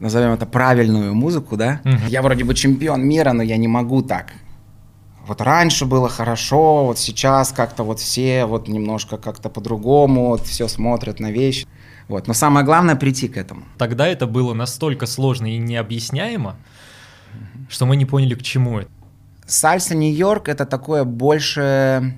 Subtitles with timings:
[0.00, 1.80] назовем это правильную музыку, да.
[1.84, 2.06] Мгм.
[2.08, 4.32] Я вроде бы чемпион мира, но я не могу так.
[5.26, 10.68] Вот раньше было хорошо, вот сейчас как-то вот все вот немножко как-то по-другому, вот все
[10.68, 11.66] смотрят на вещи.
[12.08, 12.28] Вот.
[12.28, 13.64] Но самое главное прийти к этому.
[13.78, 16.56] Тогда это было настолько сложно и необъясняемо,
[17.68, 18.90] что мы не поняли, к чему это.
[19.46, 22.14] Сальса Нью-Йорк это такое больше...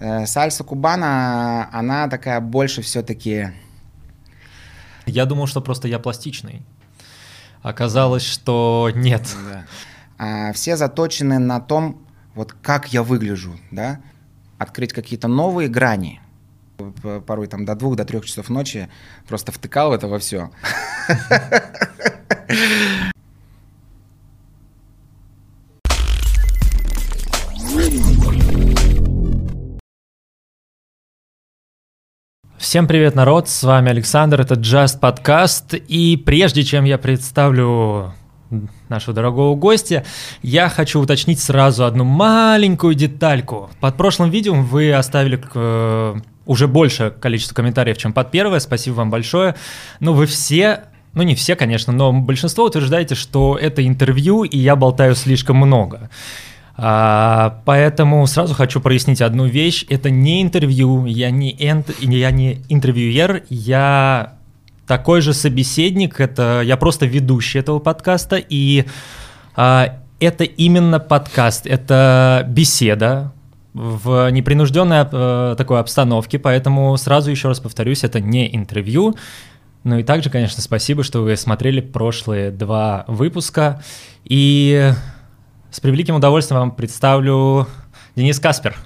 [0.00, 3.52] э, Сальса Кубана, она такая больше все-таки...
[5.06, 6.62] Я думал, что просто я пластичный.
[7.62, 9.28] Оказалось, что нет.
[9.48, 9.64] Да.
[10.18, 14.00] А, все заточены на том, вот как я выгляжу, да,
[14.58, 16.20] открыть какие-то новые грани.
[17.26, 18.88] Порой там до двух, до трех часов ночи
[19.28, 20.50] просто втыкал это во все.
[32.64, 38.14] Всем привет, народ, с вами Александр, это Just Podcast, и прежде чем я представлю
[38.88, 40.02] нашего дорогого гостя,
[40.40, 43.68] я хочу уточнить сразу одну маленькую детальку.
[43.80, 46.14] Под прошлым видео вы оставили э,
[46.46, 49.56] уже большее количество комментариев, чем под первое, спасибо вам большое,
[50.00, 54.74] но вы все ну, не все, конечно, но большинство утверждаете, что это интервью, и я
[54.74, 56.08] болтаю слишком много.
[56.76, 59.84] А, поэтому сразу хочу прояснить одну вещь.
[59.88, 64.34] Это не интервью, я не, энт- я не интервьюер, я
[64.86, 68.84] такой же собеседник, это я просто ведущий этого подкаста, и
[69.56, 73.32] а, это именно подкаст, это беседа
[73.72, 79.16] в непринужденной э, такой обстановке, поэтому сразу еще раз повторюсь, это не интервью.
[79.82, 83.82] Ну и также, конечно, спасибо, что вы смотрели прошлые два выпуска.
[84.24, 84.92] И
[85.74, 87.66] с превеликим удовольствием вам представлю
[88.14, 88.76] Денис Каспер.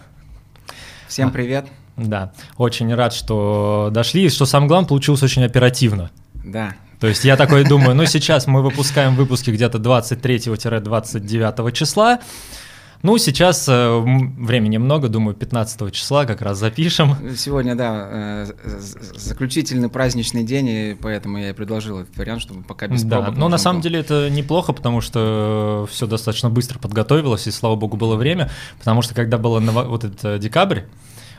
[1.06, 1.66] Всем привет.
[1.98, 6.10] Да, очень рад, что дошли, и что самое главное, получилось очень оперативно.
[6.32, 6.74] Да.
[6.98, 12.20] То есть я такой думаю, ну сейчас мы выпускаем выпуски где-то 23-29 числа,
[13.02, 17.14] ну сейчас э, времени много, думаю, 15 числа как раз запишем.
[17.36, 18.46] Сегодня, да, э,
[19.16, 23.34] заключительный праздничный день, и поэтому я и предложил этот вариант, чтобы пока без Да, пробок
[23.34, 23.82] но на можно самом было.
[23.84, 29.02] деле это неплохо, потому что все достаточно быстро подготовилось, и слава богу было время, потому
[29.02, 30.82] что когда было ново- вот этот э, декабрь,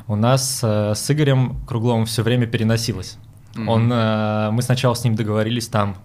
[0.08, 3.18] у нас э, с Игорем Кругловым все время переносилось.
[3.56, 3.70] Мгм.
[3.70, 5.98] Он, э, мы сначала с ним договорились там,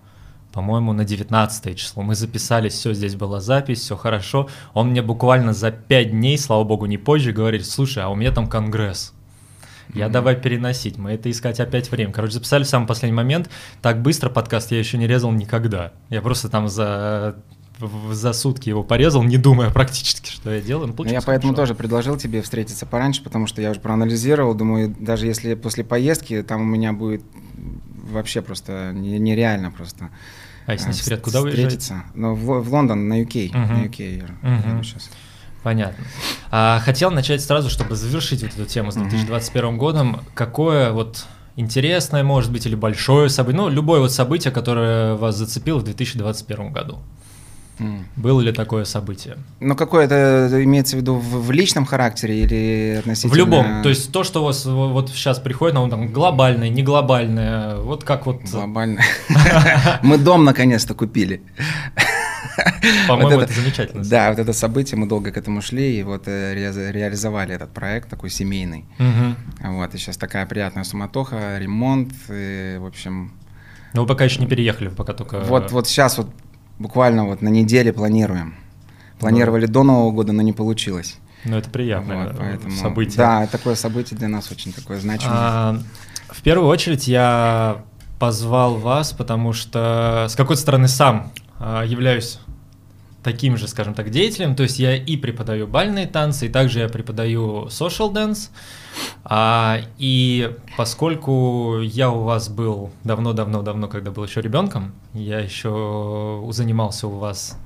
[0.54, 2.04] по-моему, на 19 число.
[2.04, 4.48] Мы записались, все, здесь была запись, все хорошо.
[4.72, 8.30] Он мне буквально за 5 дней, слава богу, не позже, говорит, слушай, а у меня
[8.30, 9.12] там конгресс.
[9.92, 10.12] Я Мгм.
[10.12, 12.12] давай переносить, мы это искать опять время.
[12.12, 13.50] Короче, записали в самый последний момент.
[13.82, 15.92] Так быстро подкаст я еще не резал никогда.
[16.08, 17.34] Я просто там за,
[18.12, 20.86] за сутки его порезал, не думая практически, что я делаю.
[20.86, 21.62] Ну, Ну, я поэтому хорошо.
[21.62, 26.42] тоже предложил тебе встретиться пораньше, потому что я уже проанализировал, думаю, даже если после поездки
[26.44, 27.22] там у меня будет
[28.10, 30.10] вообще просто не- нереально просто.
[30.66, 32.04] А если не секрет, куда вы встретиться.
[32.14, 33.50] Ну, в, в Лондон, на UK.
[33.56, 33.74] Мгм.
[33.74, 34.70] На UK я Мгм.
[34.76, 35.10] еду щас.
[35.62, 36.04] Понятно.
[36.50, 39.08] А, хотел начать сразу, чтобы завершить вот эту тему с Мгм.
[39.08, 40.20] 2021 годом.
[40.34, 41.24] Какое вот
[41.56, 46.72] интересное, может быть, или большое событие, ну, любое вот событие, которое вас зацепило в 2021
[46.72, 46.98] году.
[47.78, 48.06] М.
[48.16, 49.36] Было ли такое событие?
[49.60, 53.32] Ну, какое это имеется в виду в, в личном характере или относительно...
[53.32, 53.82] В любом.
[53.82, 58.04] То есть то, что у вас вот сейчас приходит, ну, там, глобальное, не глобальное, вот
[58.04, 59.00] как вот, Глобально.
[60.02, 61.42] Мы дом наконец-то купили.
[63.08, 64.04] по-моему, Вот это замечательно.
[64.04, 68.08] Да, вот это событие, мы долго к этому шли, и вот э, реализовали этот проект
[68.08, 68.84] такой семейный.
[69.60, 73.32] Вот, и сейчас такая приятная суматоха, ремонт, и, в общем...
[73.94, 75.40] Но вы пока еще не переехали, вы пока только...
[75.40, 76.28] Вот, вот сейчас вот
[76.78, 78.54] буквально вот на неделе планируем.
[79.18, 81.18] Планировали до Нового года, но не получилось.
[81.44, 83.16] Ну, это приятное Вот, поэтому, событие.
[83.16, 85.36] Да, такое событие для нас очень такое значимое.
[85.36, 85.78] А,
[86.28, 87.82] в первую очередь я
[88.18, 92.38] позвал вас, потому что с какой-то стороны сам а, являюсь
[93.24, 94.54] таким же, скажем так, деятелем.
[94.54, 98.50] То есть я и преподаю бальные танцы, и также я преподаю social dance.
[99.24, 107.08] А, и поскольку я у вас был давно-давно-давно, когда был еще ребенком, я еще занимался
[107.08, 107.58] у вас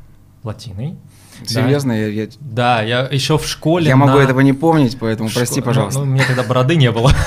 [0.44, 0.96] латиной.
[1.44, 3.86] Серьезно, я, я- Да, я еще в школе.
[3.86, 6.00] я могу на- этого не помнить, поэтому в прости, шко- пожалуйста.
[6.00, 7.12] Ну, ну, у меня тогда бороды не было.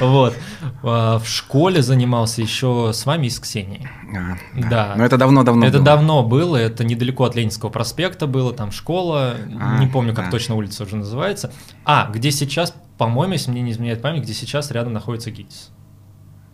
[0.00, 0.34] Вот.
[0.82, 3.86] А, В школе занимался еще с вами и с Ксенией.
[4.16, 4.36] А,
[4.68, 4.94] Да.
[4.96, 5.84] Но это давно-давно Это было.
[5.84, 10.30] давно было, это недалеко от Ленинского проспекта было, там школа, А, не помню, как да.
[10.30, 11.52] точно улица уже называется.
[11.84, 15.70] А, где сейчас, по-моему, если мне не изменяет память, где сейчас рядом находится ГИТИС.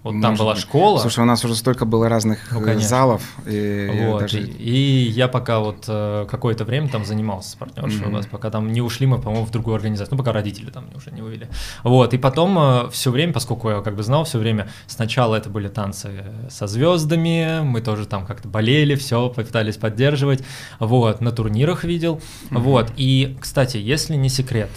[0.03, 0.63] Вот там была быть.
[0.63, 0.99] школа.
[0.99, 3.23] Слушай, у нас уже столько было разных ну, э, залов.
[3.47, 4.41] И, вот, даже...
[4.41, 8.09] и, и я пока вот э, какое-то время там занимался с партнершей mm-hmm.
[8.09, 10.87] у нас, пока там не ушли мы, по-моему, в другую организацию, ну, пока родители там
[10.97, 11.49] уже не вывели.
[11.85, 15.49] Вот, и потом э, все время, поскольку я как бы знал все время, сначала это
[15.49, 20.43] были танцы со звездами, мы тоже там как-то болели, все, пытались поддерживать,
[20.81, 22.21] вот, на турнирах видел,
[22.51, 22.59] mm-hmm.
[22.59, 22.93] вот.
[22.97, 24.71] И, кстати, если не секрет,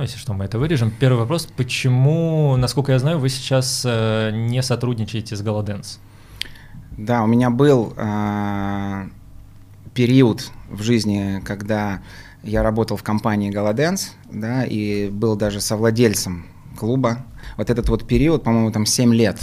[0.00, 0.90] ну, если что, мы это вырежем.
[0.90, 6.00] Первый вопрос, почему, насколько я знаю, вы сейчас э, не сотрудничаете с Голоденс?
[6.96, 9.08] Да, у меня был э,
[9.92, 12.00] период в жизни, когда
[12.42, 16.46] я работал в компании Голоденс, да, и был даже совладельцем
[16.78, 17.26] клуба.
[17.58, 19.38] Вот этот вот период, по-моему, там 7 лет.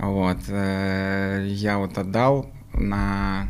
[0.00, 3.48] Вот, э, я вот отдал на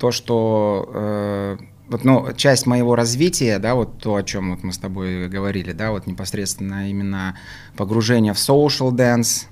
[0.00, 4.72] то, что э, вот, ну, часть моего развития, да, вот то, о чем вот мы
[4.72, 7.36] с тобой говорили, да, вот непосредственно именно
[7.76, 9.46] погружение в social dance,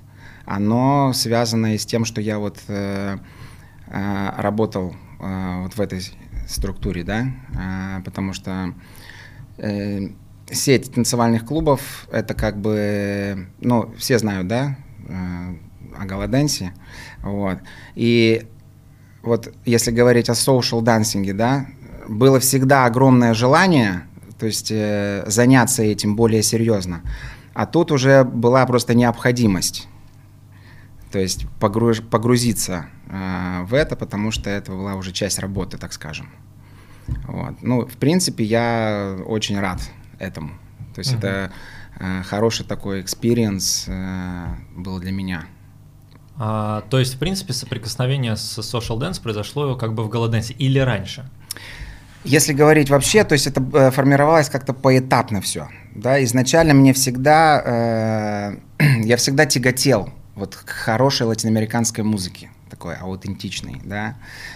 [0.45, 3.17] оно связано и с тем, что я вот э,
[3.87, 6.01] э, работал э, вот в этой
[6.47, 7.27] структуре, да,
[7.57, 8.73] э, потому что
[9.57, 10.09] э,
[10.51, 14.77] сеть танцевальных клубов, это как бы, ну, все знают, да,
[15.07, 15.55] э,
[15.97, 16.73] о Галаденсе,
[17.23, 17.59] вот,
[17.95, 18.45] и
[19.23, 21.65] вот если говорить о social dancing, да,
[22.07, 24.07] было всегда огромное желание,
[24.39, 27.01] то есть э, заняться этим более серьезно.
[27.53, 29.87] А тут уже была просто необходимость.
[31.11, 35.93] То есть погруж, погрузиться э, в это, потому что это была уже часть работы, так
[35.93, 36.29] скажем.
[37.27, 37.61] Вот.
[37.61, 39.79] Ну, в принципе, я очень рад
[40.19, 40.49] этому.
[40.93, 41.17] То есть uh-huh.
[41.17, 41.51] это
[41.99, 45.45] э, хороший такой experience э, был для меня.
[46.37, 50.53] А, то есть, в принципе, соприкосновение с Social Dance произошло как бы в GallaDance е
[50.53, 51.29] или раньше?
[52.25, 55.69] Если говорить вообще, то есть это э, формировалось как-то поэтапно все.
[55.93, 56.23] Да?
[56.23, 64.15] Изначально мне всегда, э, я всегда тяготел вот к хорошей латиноамериканской музыке, такой аутентичной, да,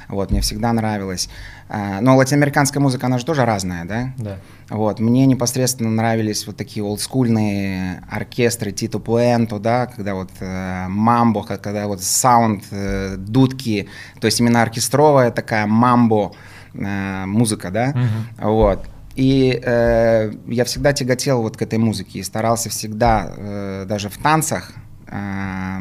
[0.10, 1.30] вот, мне всегда нравилось.
[1.70, 4.14] Э, но латиноамериканская музыка, она же тоже разная, да?
[4.18, 4.38] Да.
[4.70, 11.44] Вот, мне непосредственно нравились вот такие олдскульные оркестры Тито Пуэнто, да, когда вот э, мамбо,
[11.44, 13.88] когда вот саунд, э, дудки,
[14.20, 16.34] то есть именно оркестровая такая мамбо,
[16.74, 18.52] э, музыка, да, угу.
[18.52, 18.86] вот.
[19.16, 24.18] И э, я всегда тяготел вот к этой музыке и старался всегда, э, даже в
[24.18, 24.72] танцах,
[25.08, 25.80] э,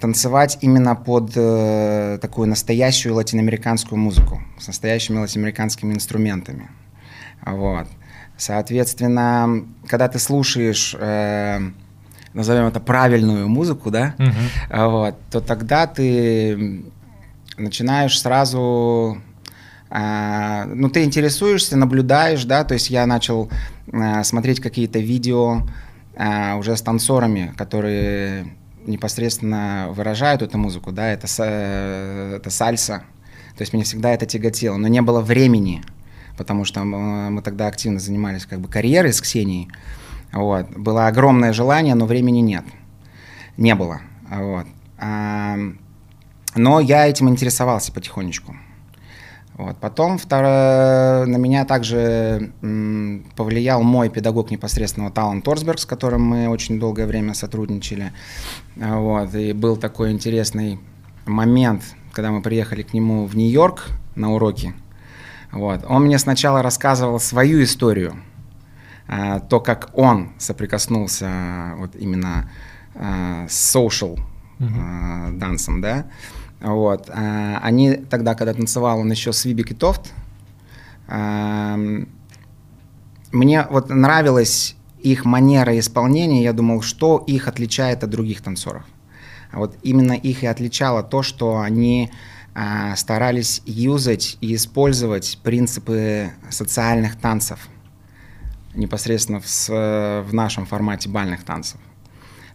[0.00, 6.70] танцевать именно под э, такую настоящую латиноамериканскую музыку, с настоящими латиноамериканскими инструментами.
[7.44, 7.86] Вот.
[8.36, 11.60] Соответственно, когда ты слушаешь, э,
[12.32, 16.84] назовем это правильную музыку, да, uh вот, то тогда ты
[17.58, 19.18] начинаешь сразу
[19.90, 23.50] а, ну, ты интересуешься, наблюдаешь, да, то есть я начал
[23.92, 25.62] а, смотреть какие-то видео
[26.16, 28.54] а, уже с танцорами, которые
[28.86, 31.26] непосредственно выражают эту музыку, да, это,
[32.36, 33.02] это сальса,
[33.56, 35.82] то есть мне всегда это тяготело, но не было времени,
[36.38, 39.68] потому что мы тогда активно занимались как бы карьерой с Ксенией,
[40.32, 42.64] вот, было огромное желание, но времени нет,
[43.56, 44.00] не было,
[44.30, 44.66] вот,
[46.56, 48.54] но я этим интересовался потихонечку.
[49.60, 49.76] Вот.
[49.76, 56.48] Потом второе, на меня также м, повлиял мой педагог непосредственно Талан Торсберг, с которым мы
[56.48, 58.12] очень долгое время сотрудничали.
[58.76, 59.34] Вот.
[59.34, 60.80] И был такой интересный
[61.26, 64.72] момент, когда мы приехали к нему в Нью-Йорк на уроки.
[65.52, 65.84] Вот.
[65.86, 68.14] Он мне сначала рассказывал свою историю,
[69.08, 72.50] а, то, как он соприкоснулся вот именно
[72.94, 74.18] а, с social
[74.58, 75.36] uh-huh.
[75.36, 76.06] дансом, да,
[76.60, 77.08] вот.
[77.10, 80.12] А, они тогда, когда танцевал он еще с Вибик и Тофт,
[83.32, 88.84] мне вот нравилась их манера исполнения, я думал, что их отличает от других танцоров.
[89.52, 92.12] Вот именно их и отличало то, что они
[92.54, 97.68] а, старались юзать и использовать принципы социальных танцев
[98.74, 99.68] непосредственно в,
[100.28, 101.80] в нашем формате бальных танцев.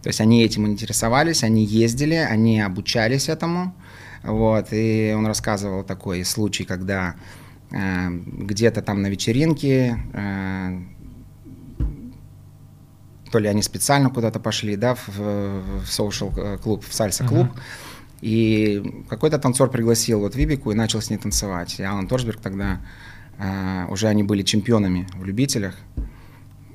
[0.02, 3.74] То есть они этим интересовались, они ездили, они обучались этому,
[4.26, 7.14] вот, и он рассказывал такой случай, когда
[7.70, 10.80] э, где-то там на вечеринке, э,
[13.30, 18.18] то ли они специально куда-то пошли, да, в, в social клуб, в сальса клуб, uh-huh.
[18.20, 21.78] и какой-то танцор пригласил вот Вибику и начал с ней танцевать.
[21.78, 22.80] И Алан Торсберг тогда,
[23.38, 25.74] э, уже они были чемпионами в любителях,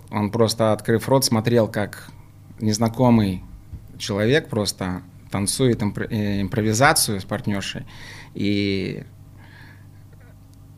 [0.10, 2.12] он просто, открыв рот, смотрел, как
[2.60, 3.44] незнакомый
[3.98, 7.86] человек просто танцует э, импровизацию с партнершей,
[8.34, 9.04] и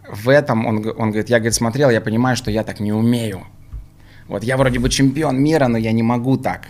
[0.10, 3.46] в этом он, он говорит, я, говорит, смотрел, я понимаю, что я так не умею.
[4.28, 6.68] Вот я вроде бы чемпион мира, но я не могу так.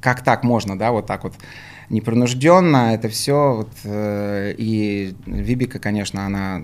[0.00, 1.34] как так можно, да, вот так вот
[1.88, 3.56] непринужденно это все.
[3.56, 6.62] Вот, э, и Вибика, конечно, она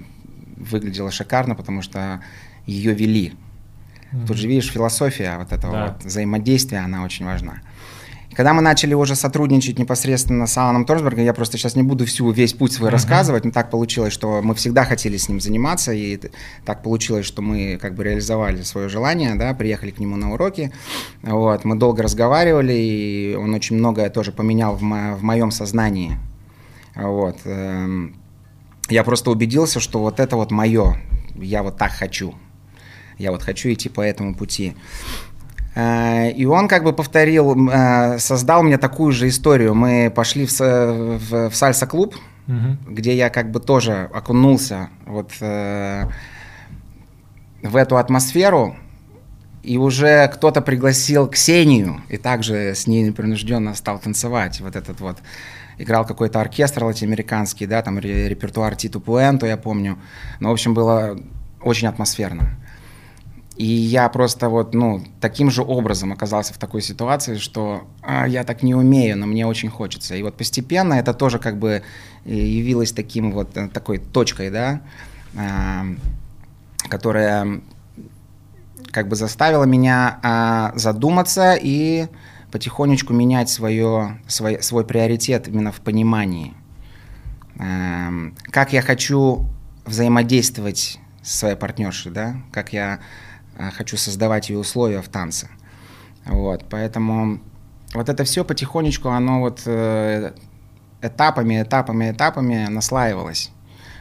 [0.57, 2.21] выглядела шикарно, потому что
[2.65, 3.35] ее вели.
[4.13, 4.27] Mm-hmm.
[4.27, 5.87] Тут же видишь философия вот этого да.
[5.87, 7.61] вот взаимодействия, она очень важна.
[8.37, 12.31] Когда мы начали уже сотрудничать непосредственно с Аланом Торсбергом, я просто сейчас не буду всю,
[12.31, 12.93] весь путь свой uh-huh.
[12.93, 16.21] рассказывать, но так получилось, что мы всегда хотели с ним заниматься, и
[16.67, 20.71] так получилось, что мы как бы реализовали свое желание, да, приехали к нему на уроки,
[21.23, 26.19] вот, мы долго разговаривали, и он очень многое тоже поменял в, мо- в моем сознании,
[26.95, 27.39] вот.
[27.47, 28.17] Эм,
[28.91, 30.99] я просто убедился, что вот это вот мое,
[31.37, 32.35] я вот так хочу,
[33.17, 34.75] я вот хочу идти по этому пути.
[35.77, 39.75] Э, и он как бы повторил, э, создал мне такую же историю.
[39.75, 42.17] Мы пошли в, в, в сальса-клуб,
[42.49, 42.77] угу.
[42.89, 46.07] где я как бы тоже окунулся вот э,
[47.63, 48.75] в эту атмосферу.
[49.63, 54.61] И уже кто-то пригласил Ксению, и также с ней непринужденно стал танцевать.
[54.61, 55.19] Вот этот вот
[55.77, 59.99] играл какой-то оркестр латиноамериканский, да, там репертуар Титу Пуэнто, я помню.
[60.41, 61.19] Но, в общем, было
[61.61, 62.57] очень атмосферно.
[63.57, 68.45] И я просто вот, ну, таким же образом оказался в такой ситуации, что а, я
[68.45, 70.15] так не умею, но мне очень хочется.
[70.15, 71.83] И вот постепенно это тоже как бы
[72.27, 74.83] э, явилось таким вот, э, такой точкой, да,
[75.35, 75.87] а,
[76.89, 77.63] которая
[78.91, 82.09] как бы заставила меня а, задуматься и
[82.53, 86.53] потихонечку менять свое, свой, свой приоритет именно в понимании.
[87.59, 88.11] А,
[88.51, 89.47] как я хочу
[89.87, 93.01] взаимодействовать со своей партнершей, да, как я
[93.77, 95.49] хочу создавать ей условия в танце.
[96.25, 97.41] Вот, поэтому
[97.95, 100.33] вот это все потихонечку, оно вот э,
[101.01, 103.51] этапами, этапами, этапами наслаивалось.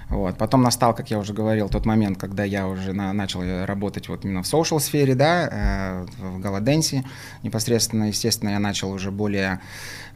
[0.10, 0.38] Вот.
[0.38, 4.24] Потом настал, как я уже говорил, тот момент, когда я уже на, начал работать вот
[4.24, 7.04] именно в social сфере, да, э, в GallaDance е.
[7.44, 9.62] Непосредственно, естественно, я начал уже более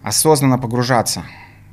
[0.03, 1.23] осознанно погружаться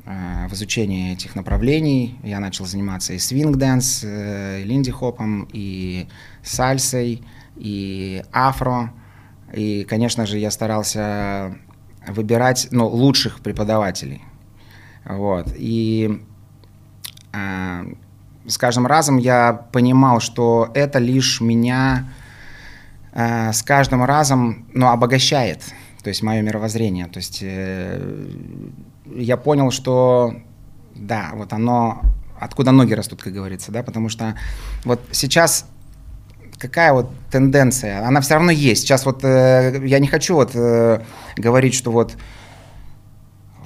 [0.07, 2.19] э, в изучение этих направлений.
[2.23, 6.09] Я начал заниматься и swing dance, э, и линди-хопом, и
[6.43, 7.23] сальсой,
[7.57, 8.93] и афро.
[9.53, 11.57] И, конечно же, я старался
[12.07, 14.23] выбирать ну, лучших преподавателей.
[15.05, 15.53] Вот.
[15.57, 16.23] И
[17.33, 17.85] э,
[18.47, 22.13] с каждым разом я понимал, что это лишь меня
[23.13, 25.63] э, с каждым разом ну, обогащает,
[26.03, 27.07] то есть мое мировоззрение.
[27.07, 28.29] То есть э,
[29.15, 30.35] я понял, что
[30.95, 32.03] да, вот оно,
[32.39, 34.37] откуда ноги растут, как говорится, да, потому что
[34.85, 35.67] вот сейчас
[36.59, 38.07] какая вот тенденция?
[38.07, 38.83] Она все равно есть.
[38.83, 41.01] Сейчас вот э, я не хочу вот э,
[41.37, 42.17] говорить, что вот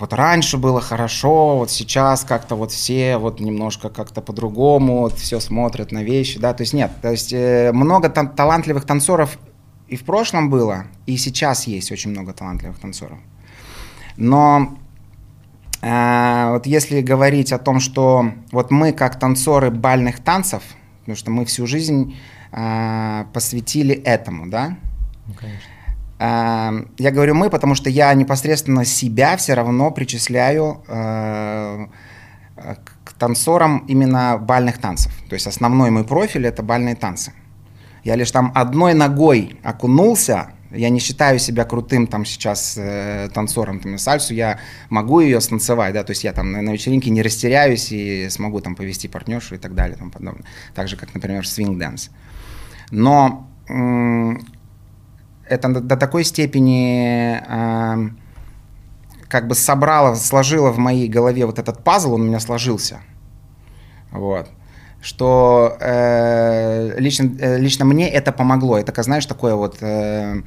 [0.00, 5.40] вот раньше было хорошо, вот сейчас как-то вот все вот немножко как-то по-другому, вот все
[5.40, 9.38] смотрят на вещи, да, то есть нет, то есть э, много там талантливых танцоров
[9.88, 13.18] и в прошлом было, и сейчас есть очень много талантливых танцоров.
[14.16, 14.78] Но
[15.82, 20.62] э, вот если говорить о том, что вот мы как танцоры бальных танцев,
[21.00, 22.16] потому что мы всю жизнь
[22.52, 24.76] э, посвятили этому, да?
[25.26, 25.71] Ну, конечно.
[26.19, 31.87] Э, я говорю мы, потому что я непосредственно себя все равно причисляю э,
[32.57, 35.12] к танцорам именно бальных танцев.
[35.28, 37.33] То есть основной мой профиль это бальные танцы.
[38.04, 43.80] Я лишь там одной ногой окунулся я не считаю себя крутым там сейчас э, танцором
[43.80, 47.23] там, сальсу, я могу ее станцевать, да, то есть я там на, на вечеринке не
[47.23, 50.45] растеряюсь и смогу там повести партнершу и так далее, там подобное.
[50.75, 52.10] Так же, как, например, swing dance.
[52.90, 53.47] Но
[55.50, 58.11] это до такой степени э,
[59.28, 63.00] как бы собрало, сложило в моей голове вот этот пазл, он у меня сложился.
[64.12, 64.49] Вот.
[65.02, 68.78] Что э, лично, э, лично мне это помогло.
[68.78, 70.42] Это, знаешь, такое вот э,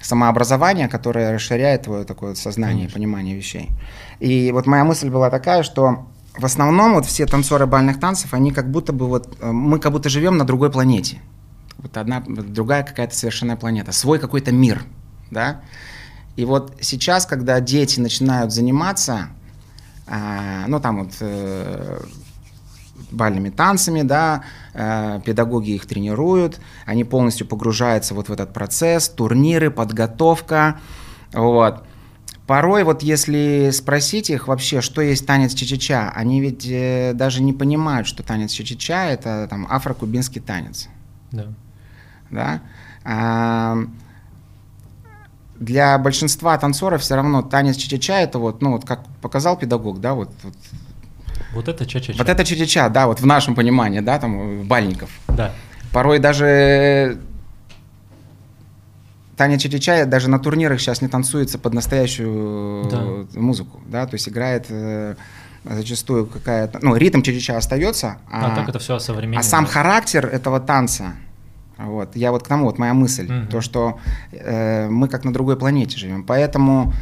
[0.00, 2.94] самообразование, которое расширяет твое такое вот сознание, Конечно.
[2.94, 3.70] понимание вещей.
[4.18, 6.06] И вот моя мысль была такая, что
[6.38, 9.92] в основном вот все танцоры бальных танцев, они как будто бы вот, э, мы как
[9.92, 11.18] будто живем на другой планете
[11.78, 14.82] вот одна, другая какая-то совершенная планета, свой какой-то мир,
[15.30, 15.60] да.
[16.36, 19.28] И вот сейчас, когда дети начинают заниматься,
[20.06, 22.00] э, ну там вот э,
[23.10, 29.70] бальными танцами, да, э, педагоги их тренируют, они полностью погружаются вот в этот процесс, турниры,
[29.70, 30.80] подготовка,
[31.32, 31.84] вот.
[32.46, 37.52] Порой вот если спросить их вообще, что есть танец чечеча, они ведь э, даже не
[37.52, 40.88] понимают, что танец чечеча это там афро-кубинский танец.
[41.32, 41.52] Да
[42.30, 42.60] да,
[45.58, 50.14] для большинства танцоров все равно танец ча-ча это вот, ну вот как показал педагог, да,
[50.14, 50.54] вот, вот
[51.54, 52.18] вот это ча-ча-ча.
[52.18, 55.10] Вот это ча-ча-ча, да, вот в нашем понимании, да, там, бальников.
[55.28, 55.52] Да.
[55.92, 57.18] Порой даже
[59.36, 63.40] Таня Чичича даже на турнирах сейчас не танцуется под настоящую да.
[63.40, 65.14] музыку, да, то есть играет э,
[65.64, 69.40] зачастую какая-то, ну, ритм Чичича остается, а, а так это все современно.
[69.40, 71.14] А сам характер этого танца,
[71.78, 73.46] вот, я вот к тому, вот моя мысль, mm-hmm.
[73.48, 73.98] то, что
[74.32, 76.92] э, мы как на другой планете живем, поэтому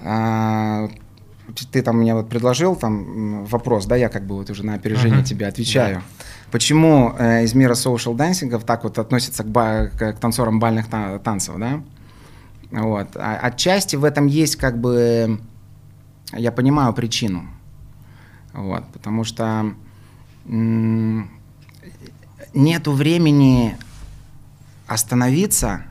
[0.00, 0.88] э,
[1.72, 5.20] ты там мне вот предложил там вопрос, да, я как бы вот уже на опережение
[5.20, 5.24] mm-hmm.
[5.24, 5.96] тебе отвечаю.
[5.96, 6.02] Да.
[6.50, 10.88] Почему э, из мира social dancing так вот относятся к, ба- к, к танцорам бальных
[10.88, 11.82] та- танцев, да?
[12.70, 13.16] Вот.
[13.16, 15.40] А, отчасти в этом есть как бы,
[16.32, 17.48] я понимаю причину,
[18.52, 19.74] вот, потому что
[20.46, 21.28] м-
[22.54, 23.76] нету времени
[24.86, 25.82] остановиться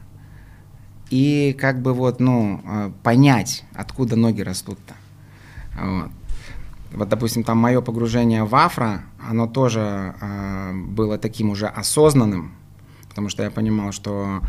[1.09, 4.95] и как бы вот, ну, э, понять, откуда ноги растут-то.
[5.75, 6.11] Вот.
[6.91, 12.53] Вот, допустим, там мое погружение в афро, оно тоже э, было таким уже осознанным,
[13.09, 14.41] потому что я понимал, что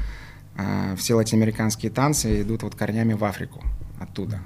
[0.57, 3.63] э, все латиноамериканские танцы идут вот корнями в Африку
[3.99, 4.41] оттуда.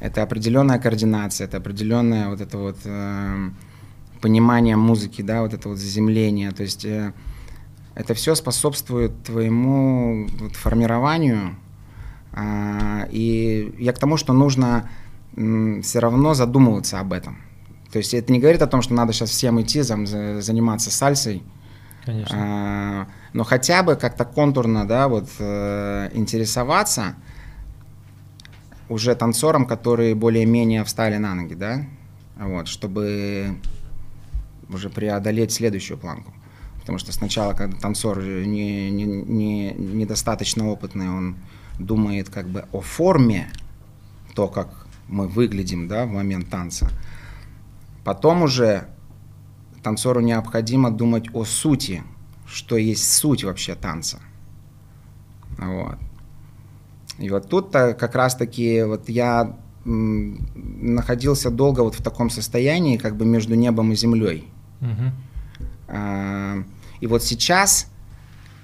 [0.00, 3.50] Это определенная координация, это определенное вот это вот э,
[4.20, 6.50] понимание музыки, да, вот это вот заземление.
[6.52, 7.12] То есть э,
[7.94, 11.56] это все способствует твоему вот, формированию.
[12.32, 14.88] Э, и я к тому, что нужно
[15.82, 17.38] все равно задумываться об этом.
[17.92, 21.42] То есть это не говорит о том, что надо сейчас всем идти там, заниматься сальсой.
[22.04, 22.36] Конечно.
[22.38, 27.16] А, но хотя бы как-то контурно, да, вот э, интересоваться
[28.88, 31.84] уже танцором, которые более-менее встали на ноги, да,
[32.36, 33.56] вот, чтобы
[34.68, 36.32] уже преодолеть следующую планку.
[36.80, 41.36] Потому что сначала, когда танцор не, не, не, недостаточно опытный, он
[41.78, 43.50] думает как бы о форме,
[44.34, 46.88] то, как мы выглядим да, в момент танца.
[48.04, 48.88] Потом уже
[49.82, 52.02] танцору необходимо думать о сути,
[52.46, 54.20] что есть суть вообще танца.
[55.58, 55.96] Вот.
[57.18, 63.24] И вот тут как раз-таки вот я находился долго вот в таком состоянии, как бы
[63.24, 64.48] между небом и землей.
[65.88, 66.56] А,
[67.00, 67.88] и вот сейчас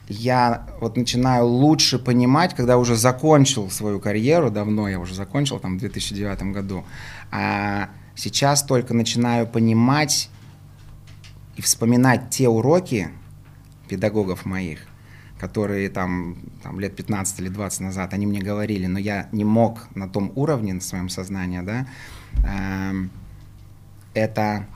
[0.08, 5.76] я вот начинаю лучше понимать, когда уже закончил свою карьеру, давно я уже закончил, там,
[5.76, 6.84] в 2009 году,
[7.30, 10.28] а сейчас только начинаю понимать
[11.56, 13.08] и вспоминать те уроки
[13.88, 14.80] педагогов моих,
[15.38, 19.86] которые там, там лет 15 или 20 назад, они мне говорили, но я не мог
[19.94, 21.86] на том уровне, на своем сознании, да,
[22.44, 23.08] э,
[24.14, 24.66] это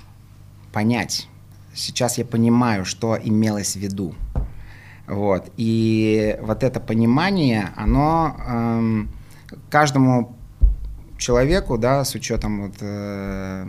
[0.76, 1.26] понять.
[1.74, 4.14] Сейчас я понимаю, что имелось в виду.
[5.06, 5.50] Вот.
[5.56, 9.08] И вот это понимание, оно эм,
[9.70, 10.36] каждому
[11.16, 13.66] человеку, да, с учетом вот, э,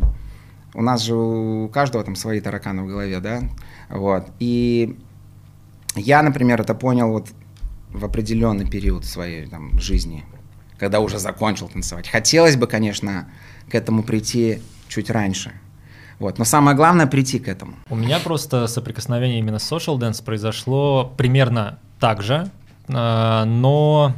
[0.74, 3.42] у нас же у каждого там свои тараканы в голове, да,
[3.90, 4.28] вот.
[4.40, 5.00] И
[5.96, 7.30] я, например, это понял вот
[7.90, 10.26] в определенный период своей там, жизни,
[10.78, 12.10] когда уже закончил танцевать.
[12.10, 13.30] Хотелось бы, конечно,
[13.72, 15.54] к этому прийти чуть раньше–
[16.20, 16.40] вот.
[16.40, 17.76] Но самое главное прийти к этому.
[17.90, 22.50] У меня просто соприкосновение именно с social dance произошло примерно так же,
[22.88, 24.14] э, но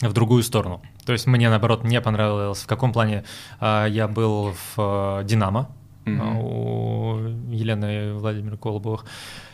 [0.00, 0.80] в другую сторону.
[1.04, 3.24] То есть мне, наоборот, не понравилось, в каком плане
[3.60, 5.68] э, я был в э, «Динамо»,
[6.04, 6.42] mm-hmm.
[6.42, 9.04] у Елены Владимира Колобовых,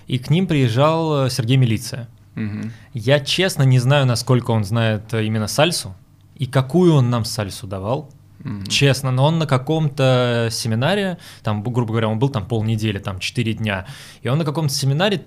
[0.07, 2.09] и к ним приезжал Сергей Милиция.
[2.35, 2.71] Mm-hmm.
[2.93, 5.95] Я честно не знаю, насколько он знает именно сальсу,
[6.35, 8.11] и какую он нам сальсу давал,
[8.47, 8.69] Mm-hmm.
[8.69, 13.55] Честно, но он на каком-то семинаре, там, грубо говоря, он был там полнедели, там, 4
[13.55, 13.87] дня,
[14.23, 15.25] и он на каком-то семинаре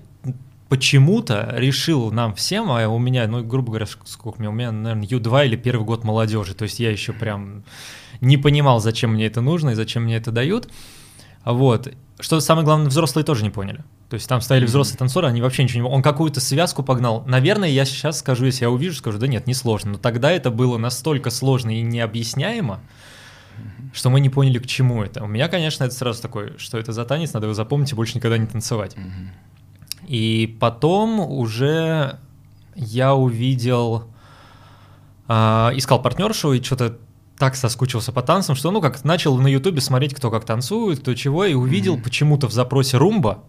[0.68, 4.72] почему-то решил нам всем, а у меня, ну, грубо говоря, сколько у меня, у меня,
[4.72, 7.64] наверное, Ю2 или первый год молодежи, то есть я еще прям
[8.20, 10.70] не понимал, зачем мне это нужно и зачем мне это дают.
[11.44, 11.92] Вот.
[12.20, 13.82] Что самое главное, взрослые тоже не поняли.
[14.10, 15.94] То есть там стояли взрослые танцоры, они вообще ничего не...
[15.94, 17.24] Он какую-то связку погнал.
[17.26, 19.92] Наверное, я сейчас скажу, если я увижу, скажу, да нет, не сложно.
[19.92, 22.80] Но тогда это было настолько сложно и необъясняемо,
[23.92, 25.24] что мы не поняли, к чему это.
[25.24, 28.16] У меня, конечно, это сразу такое, что это за танец, надо его запомнить и больше
[28.16, 28.96] никогда не танцевать.
[30.06, 32.18] И потом уже
[32.74, 34.04] я увидел,
[35.28, 35.34] э,
[35.74, 36.98] искал партнершу и что-то
[37.38, 41.14] так соскучился по танцам, что ну как начал на ютубе смотреть, кто как танцует, кто
[41.14, 42.02] чего, и увидел mm-hmm.
[42.02, 43.44] почему-то в запросе румба,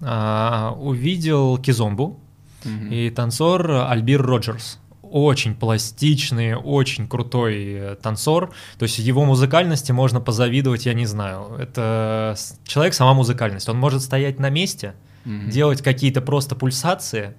[0.00, 2.20] а, увидел кизомбу
[2.64, 2.88] mm-hmm.
[2.88, 4.78] и танцор Альбир Роджерс
[5.12, 8.52] очень пластичный, очень крутой э, танцор.
[8.78, 11.56] То есть его музыкальности можно позавидовать, я не знаю.
[11.58, 13.68] Это человек сама музыкальность.
[13.68, 14.94] Он может стоять на месте,
[15.24, 15.50] mm-hmm.
[15.50, 17.34] делать какие-то просто пульсации,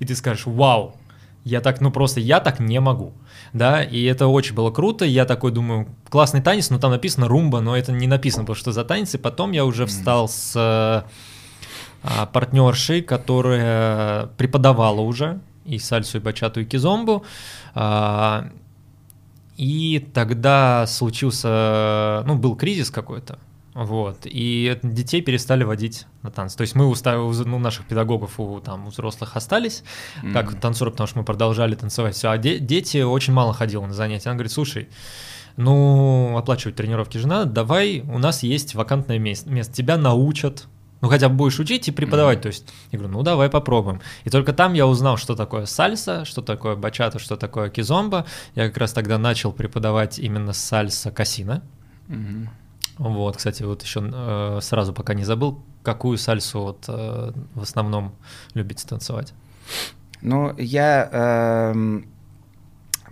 [0.00, 0.96] и ты скажешь, вау,
[1.44, 3.12] я так, ну просто я так не могу.
[3.52, 5.04] Да, и это очень было круто.
[5.04, 8.72] Я такой думаю, классный танец, но там написано румба, но это не написано, потому что
[8.72, 9.14] за танец.
[9.14, 16.60] И потом я уже встал с а, партнершей, которая преподавала уже и сальсу, и бачату,
[16.60, 17.24] и кизомбу.
[17.74, 18.50] А,
[19.56, 23.38] и тогда случился, ну, был кризис какой-то,
[23.72, 26.56] вот, и детей перестали водить на танцы.
[26.56, 26.94] То есть мы у,
[27.44, 29.82] ну, наших педагогов, у, там, у взрослых остались,
[30.22, 30.32] mm-hmm.
[30.32, 33.94] как танцоры, потому что мы продолжали танцевать все, а де- дети очень мало ходили на
[33.94, 34.28] занятия.
[34.28, 34.88] Она говорит, слушай,
[35.56, 40.66] ну, оплачивать тренировки же надо, давай, у нас есть вакантное место, место тебя научат,
[41.04, 42.42] ну хотя бы будешь учить и преподавать, mm-hmm.
[42.42, 44.00] то есть я говорю, ну давай попробуем.
[44.24, 48.24] И только там я узнал, что такое сальса, что такое бачата, что такое кизомба.
[48.54, 51.62] Я как раз тогда начал преподавать именно сальса касина.
[52.08, 52.48] Mm-hmm.
[52.96, 58.14] Вот, кстати, вот еще э, сразу пока не забыл, какую сальсу вот э, в основном
[58.54, 59.34] любите танцевать?
[60.22, 62.00] Ну, я э,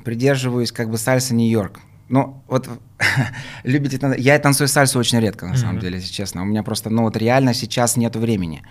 [0.03, 1.79] придерживаюсь как бы сальса Нью-Йорк.
[2.13, 2.69] Ну, вот
[3.65, 4.23] любите танцевать.
[4.23, 5.57] Я танцую сальсу очень редко, на mm-hmm.
[5.57, 6.43] самом деле, если честно.
[6.43, 8.63] У меня просто, ну вот реально сейчас нет времени.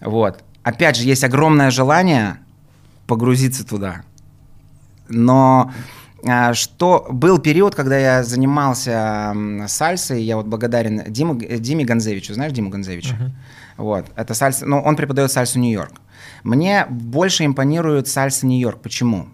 [0.00, 0.42] Вот.
[0.64, 2.38] Опять же, есть огромное желание
[3.06, 4.02] погрузиться туда.
[5.08, 5.72] Но
[6.26, 9.36] а, что был период, когда я занимался
[9.68, 13.14] сальсой, я вот благодарен Диму, Диме Гонзевичу, знаешь Диму Гонзевича?
[13.14, 13.30] Uh-huh.
[13.76, 15.92] Вот, это сальса, ну, он преподает сальсу Нью-Йорк.
[16.42, 18.80] Мне больше импонирует сальса Нью-Йорк.
[18.80, 19.28] Почему?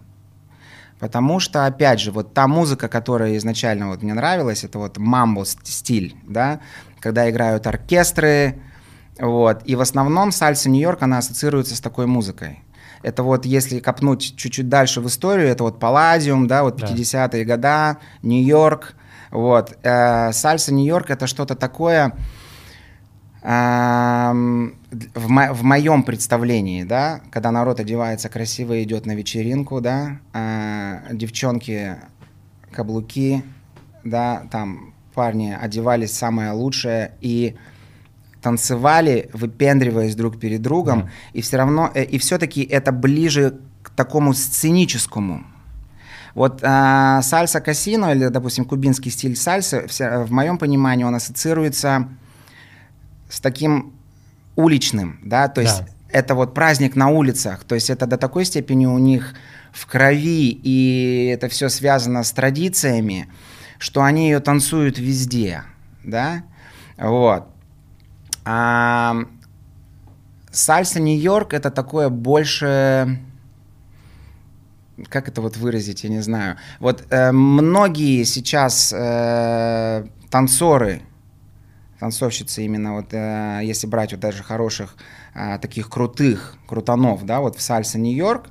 [0.99, 5.45] Потому что, опять же, вот та музыка, которая изначально вот мне нравилась, это вот мамбо
[5.45, 6.59] стиль, да,
[6.99, 8.59] когда играют оркестры,
[9.19, 12.63] вот, и в основном сальса Нью-Йорк, она ассоциируется с такой музыкой.
[13.03, 17.55] Это вот если копнуть чуть-чуть дальше в историю, это вот Палладиум, да, вот 50-е да.
[17.55, 18.95] года, Нью-Йорк,
[19.31, 19.77] вот.
[19.83, 22.13] Э, сальса Нью-Йорк это что-то такое,
[23.49, 30.19] в, мо- в моем представлении, да, когда народ одевается красиво и идет на вечеринку, да,
[30.33, 31.95] э, девчонки
[32.73, 33.43] каблуки,
[34.03, 37.55] да, там парни одевались самое лучшее и
[38.41, 41.09] танцевали, выпендриваясь друг перед другом, mm.
[41.31, 45.45] и все равно, э, и все-таки это ближе к такому сценическому.
[46.35, 52.09] Вот э, сальса касино или, допустим, кубинский стиль сальсы, все, в моем понимании он ассоциируется
[53.29, 53.93] с таким
[54.55, 55.87] уличным, да, то есть да.
[56.09, 59.35] это вот праздник на улицах, то есть это до такой степени у них
[59.71, 63.29] в крови, и это все связано с традициями,
[63.77, 65.63] что они ее танцуют везде,
[66.03, 66.43] да,
[66.97, 67.47] вот.
[68.45, 69.17] А,
[70.51, 73.19] сальса Нью-Йорк это такое больше
[75.09, 76.57] как это вот выразить, я не знаю.
[76.79, 81.03] Вот э, многие сейчас э, танцоры,
[81.99, 84.95] танцовщицы именно вот, э, если брать вот даже хороших,
[85.33, 88.49] э, таких крутых крутанов, да, вот в сальсе Нью-Йорк,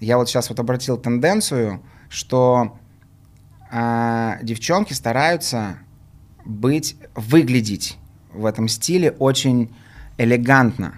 [0.00, 2.78] я вот сейчас вот обратил тенденцию, что
[3.70, 5.78] э, девчонки стараются
[6.44, 7.98] быть, выглядеть
[8.32, 9.74] в этом стиле очень
[10.16, 10.94] элегантно,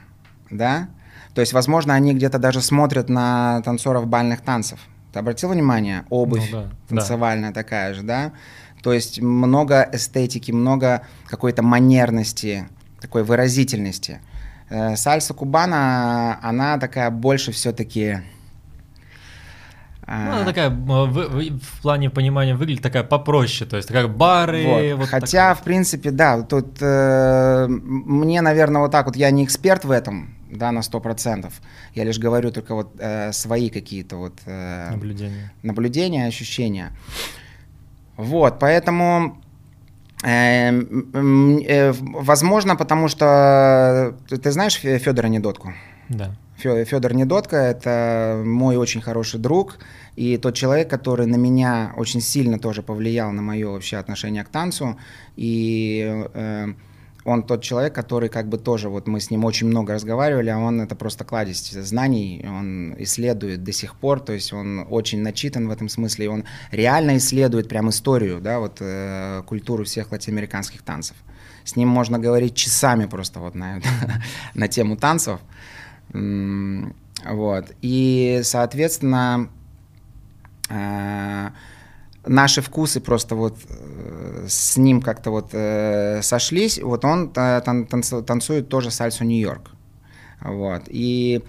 [0.51, 0.89] да?
[1.35, 4.81] То есть, возможно, они где-то даже смотрят на танцоров бальных танцев.
[5.13, 6.05] Ты обратил внимание?
[6.11, 7.63] Обувь ну, да, танцевальная да.
[7.63, 8.33] такая же, да?
[8.83, 12.69] То есть много эстетики, много какой-то манерности,
[13.01, 14.21] такой выразительности.
[14.69, 18.21] Э, сальса кубана, она такая больше все-таки
[20.11, 24.65] ну, она такая в, в, в плане понимания выглядит такая попроще, то есть как бары.
[24.67, 24.99] Вот.
[24.99, 25.55] Вот Хотя, такое.
[25.55, 30.35] в принципе, да, тут э, мне, наверное, вот так вот, я не эксперт в этом,
[30.51, 31.61] да, на сто процентов.
[31.95, 35.53] Я лишь говорю только вот э, свои какие-то вот э, наблюдения.
[35.63, 36.91] наблюдения, ощущения.
[38.21, 39.39] Вот, поэтому
[40.23, 45.73] э, э, возможно, потому что ты знаешь Федора Недотку?
[46.09, 46.35] Да.
[46.59, 49.79] Федор Недотко– это мой очень хороший друг,
[50.17, 54.51] и тот человек, который на меня очень сильно тоже повлиял на мое вообще отношение к
[54.51, 54.99] танцу,
[55.37, 56.75] и э,
[57.25, 60.59] он тот человек, который как бы тоже, вот мы с ним очень много разговаривали, а
[60.59, 65.69] он это просто кладезь знаний, он исследует до сих пор, то есть он очень начитан
[65.69, 70.83] в этом смысле, и он реально исследует прям историю, да, вот э, культуру всех латиноамериканских
[70.83, 71.17] танцев.
[71.65, 73.81] С ним можно говорить часами просто вот на,
[74.55, 75.41] на тему танцев.
[76.13, 77.73] Вот.
[77.83, 79.51] И, соответственно,
[80.71, 81.51] э,
[82.27, 86.79] наши вкусы просто вот э, с ним как-то вот э, сошлись.
[86.79, 89.71] Вот он танцует тоже сальсу Нью-Йорк.
[90.43, 90.85] Вот.
[90.89, 91.43] И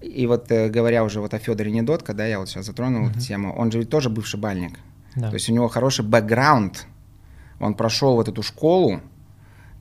[0.00, 3.10] и вот говоря уже вот о Федоре Недотко, да, я вот сейчас затронул mm-hmm.
[3.10, 4.78] эту тему, он же ведь тоже бывший бальник.
[5.16, 5.28] Да.
[5.28, 6.86] То есть у него хороший бэкграунд,
[7.58, 9.00] он прошел вот эту школу,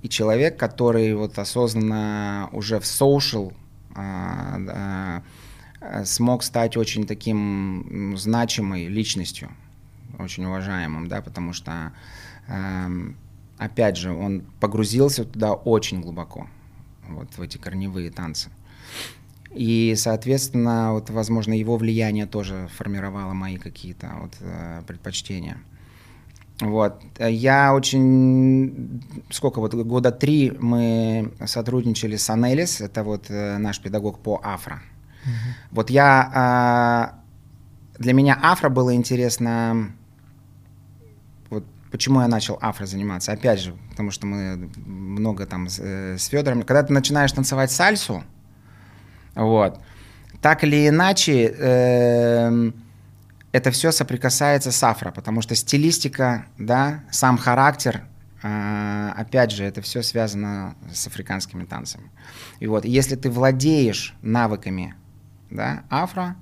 [0.02, 3.54] и человек, который вот осознанно уже в social
[3.96, 5.22] а,
[6.06, 9.50] смог стать очень таким значимой личностью,
[10.20, 11.92] очень уважаемым, да, потому что,
[12.48, 13.18] эм,
[13.58, 16.48] опять же, он погрузился туда очень глубоко,
[17.08, 18.50] вот в эти корневые танцы.
[19.52, 25.58] И, соответственно, вот, возможно, его влияние тоже формировало мои какие-то вот, э, предпочтения.
[26.60, 27.02] Вот.
[27.20, 29.04] Я очень...
[29.30, 29.74] Сколько вот?
[29.74, 34.82] Года три мы сотрудничали с Анелис, это вот э, наш педагог по афро.
[35.24, 35.32] Угу.
[35.72, 36.32] Вот я...
[36.34, 37.20] А,
[38.00, 39.92] для меня афро было интересно...
[41.94, 43.34] Почему я начал афро заниматься?
[43.34, 46.64] Опять же, потому что мы много там с, э, с Федором...
[46.64, 48.24] Когда ты начинаешь танцевать сальсу,
[49.36, 49.80] вот,
[50.42, 51.54] так или иначе...
[51.56, 52.72] Э,
[53.52, 58.06] это все соприкасается с афро, потому что стилистика, да, сам характер,
[58.42, 62.10] э, опять же, это все связано с африканскими танцами.
[62.60, 64.96] И вот, если ты владеешь навыками,
[65.52, 66.38] да, афро,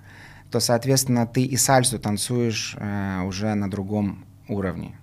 [0.49, 4.95] то, соответственно, ты и сальсу танцуешь э, уже на другом уровне.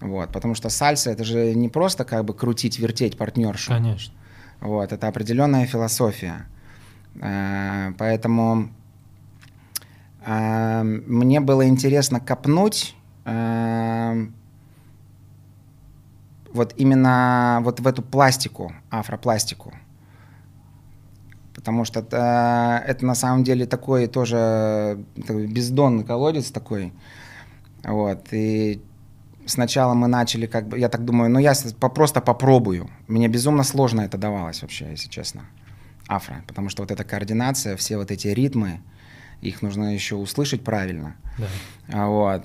[0.00, 3.72] Вот, потому что сальса это же не просто как бы крутить, вертеть партнершу.
[3.72, 4.14] Конечно.
[4.60, 6.46] Вот, это определенная философия.
[7.20, 8.70] Э, поэтому
[10.28, 14.34] Эм, мне было интересно копнуть эм,
[16.52, 19.72] вот именно вот в эту пластику, афропластику.
[21.54, 26.92] Потому что это, это на самом деле такой тоже такой бездонный колодец такой.
[27.84, 28.26] Вот.
[28.32, 28.82] И
[29.48, 32.90] сначала мы начали как бы, я так думаю, ну я просто попробую.
[33.06, 35.42] Мне безумно сложно это давалось вообще, если честно,
[36.06, 36.42] афро.
[36.46, 38.80] Потому что вот эта координация, все вот эти ритмы,
[39.40, 41.16] их нужно еще услышать правильно.
[41.38, 41.46] Да.
[41.92, 42.44] А, вот.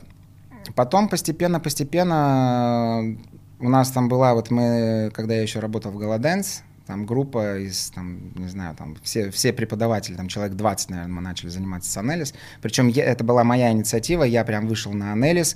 [0.76, 3.18] Потом постепенно-постепенно
[3.60, 7.92] у нас там была, вот мы, когда я еще работал в Голоденс, там группа из,
[7.92, 11.98] там, не знаю, там все, все преподаватели, там человек 20, наверное, мы начали заниматься с
[11.98, 12.34] Анелис.
[12.62, 15.56] Причем я, это была моя инициатива, я прям вышел на Анелис.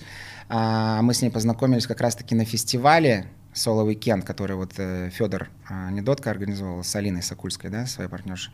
[0.50, 5.50] А, мы с ней познакомились как раз-таки на фестивале Соло Weekend, который вот э, Федор
[5.70, 8.54] э, Недотко организовал с Алиной Сокульской, да, своей партнершей.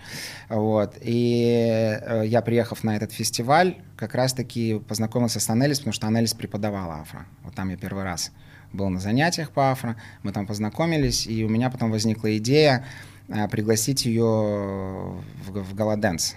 [0.49, 0.95] Вот.
[1.01, 6.34] И э, я, приехав на этот фестиваль, как раз-таки познакомился с Анелис, потому что Анелис
[6.34, 7.25] преподавала афро.
[7.43, 8.32] Вот там я первый раз
[8.71, 12.86] был на занятиях по афро, мы там познакомились, и у меня потом возникла идея
[13.27, 16.36] э, пригласить ее в, в Галаденс.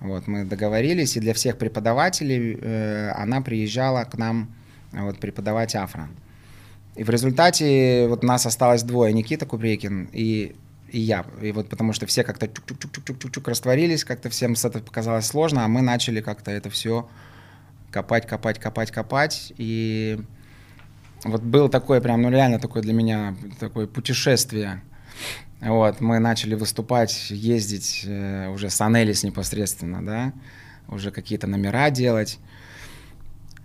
[0.00, 4.52] Вот, мы договорились, и для всех преподавателей э, она приезжала к нам
[4.92, 6.08] вот, преподавать афро.
[6.94, 10.54] И в результате вот нас осталось двое, Никита Купрекин и,
[10.90, 11.24] и я.
[11.40, 15.80] И вот потому что все как-то чук-чук-чук-чук-чук растворились, как-то всем это показалось сложно, а мы
[15.80, 17.08] начали как-то это все
[17.90, 19.52] копать, копать, копать, копать.
[19.56, 20.20] И
[21.24, 24.82] вот было такое прям, ну реально такое для меня такое путешествие.
[25.60, 30.32] Вот, мы начали выступать, ездить э, уже с Анелис непосредственно, да,
[30.88, 32.40] уже какие-то номера делать.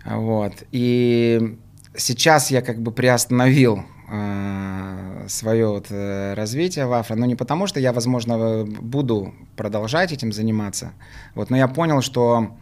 [0.07, 1.57] Вот, и
[1.95, 7.67] сейчас я как бы приостановил э, свое вот, э, развитие в афро, но не потому,
[7.67, 10.93] что я, возможно, буду продолжать этим заниматься,
[11.35, 12.55] вот, но я понял, что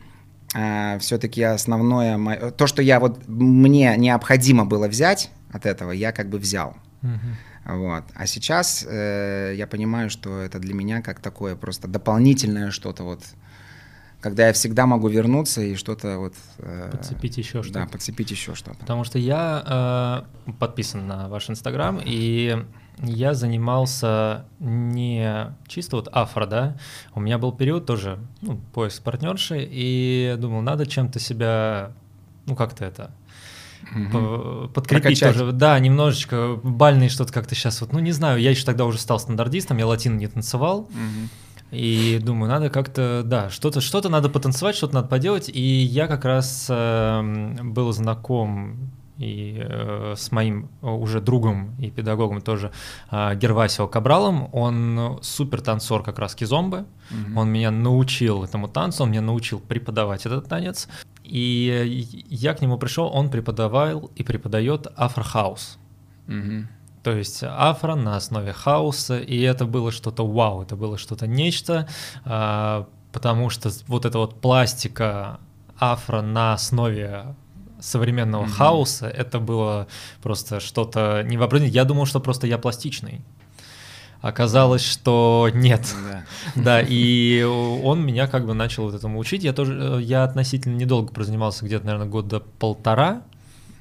[0.56, 6.12] э, все-таки основное, мое, то, что я вот мне необходимо было взять от этого, я
[6.12, 6.76] как бы взял.
[7.04, 7.78] Uh-huh.
[7.78, 8.04] Вот.
[8.14, 13.24] А сейчас э, я понимаю, что это для меня как такое просто дополнительное что-то вот
[14.26, 16.34] когда я всегда могу вернуться и что-то вот...
[16.58, 17.82] Э, подцепить еще что-то.
[17.82, 18.76] Да, подцепить еще что-то.
[18.80, 22.66] Потому что я э, подписан на ваш Инстаграм, и
[23.04, 26.76] я занимался не чисто вот афро, да,
[27.14, 31.92] у меня был период тоже, ну, поиск партнерши, и думал, надо чем-то себя,
[32.48, 33.12] ну, как-то это,
[33.92, 34.70] угу.
[34.70, 35.38] подкрепить Прокачать.
[35.38, 35.52] тоже.
[35.52, 39.20] Да, немножечко бальные что-то как-то сейчас вот, ну не знаю, я еще тогда уже стал
[39.20, 40.80] стандартистом, я латин не танцевал.
[40.80, 41.30] Угу.
[41.76, 45.50] И думаю, надо как-то, да, что-то что надо потанцевать, что-то надо поделать.
[45.50, 52.42] И я как раз э, был знаком и э, с моим уже другом и педагогом
[52.42, 52.72] тоже
[53.12, 54.50] э, Гервасио Кабралом.
[54.54, 56.86] Он супер танцор как раз кизомбы.
[57.10, 57.38] Mm-hmm.
[57.40, 60.88] Он меня научил этому танцу, он меня научил преподавать этот танец.
[61.24, 65.78] И я к нему пришел, он преподавал и преподает афрохаус.
[66.28, 66.66] Mm-hmm.
[67.06, 71.88] То есть афро на основе хаоса, и это было что-то вау, это было что-то нечто,
[72.24, 75.40] а, потому что вот эта вот пластика
[75.80, 77.36] афро на основе
[77.80, 78.58] современного mm-hmm.
[78.58, 79.88] хаоса, это было
[80.24, 81.72] просто что-то невообразимое.
[81.72, 83.22] Я думал, что просто я пластичный.
[84.22, 85.88] Оказалось, что нет.
[86.10, 86.24] Да.
[86.56, 89.44] да, и он меня как бы начал вот этому учить.
[89.44, 93.22] Я тоже, э, я относительно недолго прозанимался, где-то, наверное, года полтора.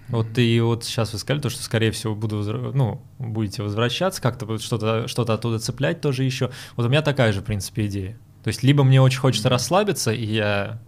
[0.09, 2.43] Вот и вот сейчас вы сказали, то, что, скорее всего, буду,
[2.75, 6.51] ну, будете возвращаться, как-то что-то что оттуда цеплять тоже еще.
[6.77, 8.19] Вот у меня такая же, в принципе, идея.
[8.43, 10.79] То есть либо мне очень хочется расслабиться, и я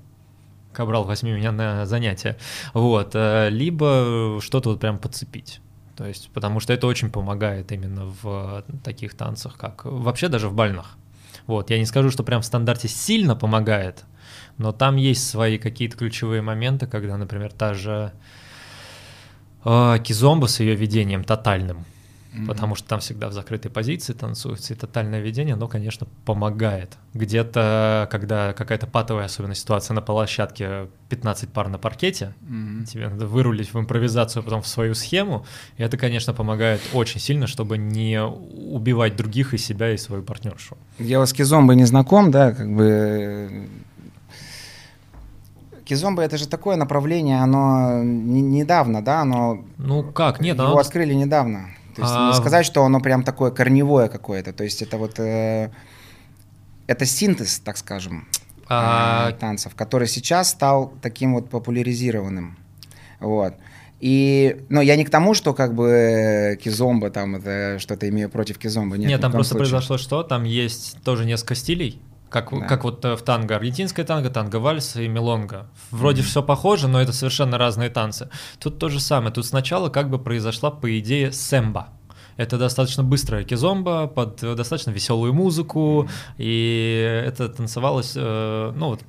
[0.76, 2.36] Кабрал, возьми меня на занятия,
[2.74, 5.62] вот, э, либо что-то вот прям подцепить.
[5.96, 10.54] То есть, потому что это очень помогает именно в таких танцах, как вообще даже в
[10.54, 10.98] бальных.
[11.46, 14.04] Вот, я не скажу, что прям в стандарте сильно помогает,
[14.58, 18.12] но там есть свои какие-то ключевые моменты, когда, например, та же
[19.66, 21.78] Кизомба с ее ведением тотальным,
[22.32, 22.46] mm-hmm.
[22.46, 26.96] потому что там всегда в закрытой позиции танцуется, и тотальное ведение, оно, конечно, помогает.
[27.14, 32.84] Где-то, когда какая-то патовая, особенно ситуация на площадке, 15 пар на паркете, mm-hmm.
[32.84, 35.44] тебе надо вырулить в импровизацию, потом в свою схему,
[35.78, 40.76] и это, конечно, помогает очень сильно, чтобы не убивать других и себя, и свою партнершу.
[41.00, 43.68] Я с Кизомбой не знаком, да, как бы
[45.86, 49.64] Кизомба это же такое направление, оно не, недавно, да, оно...
[49.78, 50.78] Ну как, нет, его оно...
[50.78, 51.68] открыли недавно.
[51.94, 52.28] То есть а...
[52.28, 54.52] не сказать, что оно прям такое корневое какое-то.
[54.52, 55.20] То есть это вот...
[55.20, 55.70] Э,
[56.88, 58.26] это синтез, так скажем,
[58.68, 59.30] а...
[59.30, 62.58] э, танцев, который сейчас стал таким вот популяризированным.
[63.20, 63.54] Вот.
[64.00, 68.58] И, но я не к тому, что как бы кизомба там это что-то имею против
[68.58, 68.98] кизомба.
[68.98, 69.70] Нет, Нет там просто случае.
[69.70, 72.66] произошло что, там есть тоже несколько стилей, как, да.
[72.66, 75.66] как вот э, в танго, аргентинская танго, танго вальс и мелонга.
[75.90, 76.24] Вроде mm-hmm.
[76.24, 78.28] все похоже, но это совершенно разные танцы.
[78.58, 79.32] Тут то же самое.
[79.32, 81.88] Тут сначала как бы произошла, по идее, сэмба.
[82.36, 89.00] Это достаточно быстрая кизомба под э, достаточно веселую музыку, и это танцевалось, э, ну вот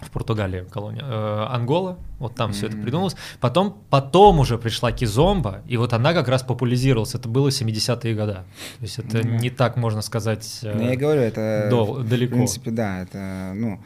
[0.00, 2.54] в Португалии колония, э, Ангола, вот там mm-hmm.
[2.54, 3.16] все это придумалось.
[3.40, 7.14] Потом, потом уже пришла Кизомба, и вот она как раз популяризировалась.
[7.14, 8.32] Это было 70-е годы.
[8.32, 8.44] То
[8.82, 9.38] есть это mm-hmm.
[9.38, 12.34] не так, можно сказать, э, ну, я говорю, это дол- далеко.
[12.34, 13.80] В принципе, да, это, ну,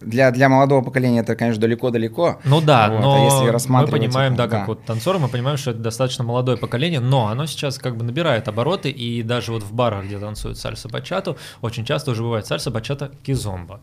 [0.00, 2.40] для, для молодого поколения это, конечно, далеко-далеко.
[2.44, 4.66] Ну да, вот, но а если мы понимаем, да, как да.
[4.66, 8.48] вот танцоры, мы понимаем, что это достаточно молодое поколение, но оно сейчас как бы набирает
[8.48, 13.80] обороты, и даже вот в барах, где танцуют сальса-бачату, очень часто уже бывает сальса-бачата кизомба.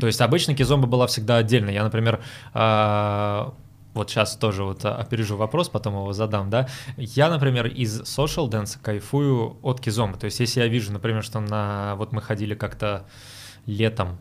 [0.00, 1.70] То есть обычно кизомба была всегда отдельно.
[1.70, 2.20] Я, например,
[2.54, 3.54] а,
[3.94, 6.68] вот сейчас тоже вот опережу вопрос, потом его задам, да.
[6.96, 10.18] Я, например, из social dance кайфую от кизомбы.
[10.18, 11.94] То есть если я вижу, например, что на...
[11.96, 13.06] Вот мы ходили как-то
[13.66, 14.18] летом,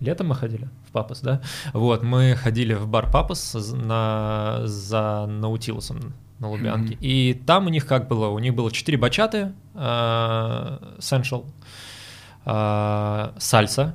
[0.00, 1.40] Летом мы ходили в Папас, да?
[1.72, 6.94] Вот, мы ходили в бар Папас на, за Наутилусом на Лубянке.
[6.94, 6.98] Mm-hmm.
[7.00, 8.28] И там у них как было?
[8.28, 9.78] У них было четыре бачаты, э,
[10.98, 11.46] Essential,
[12.44, 13.94] э, сальса,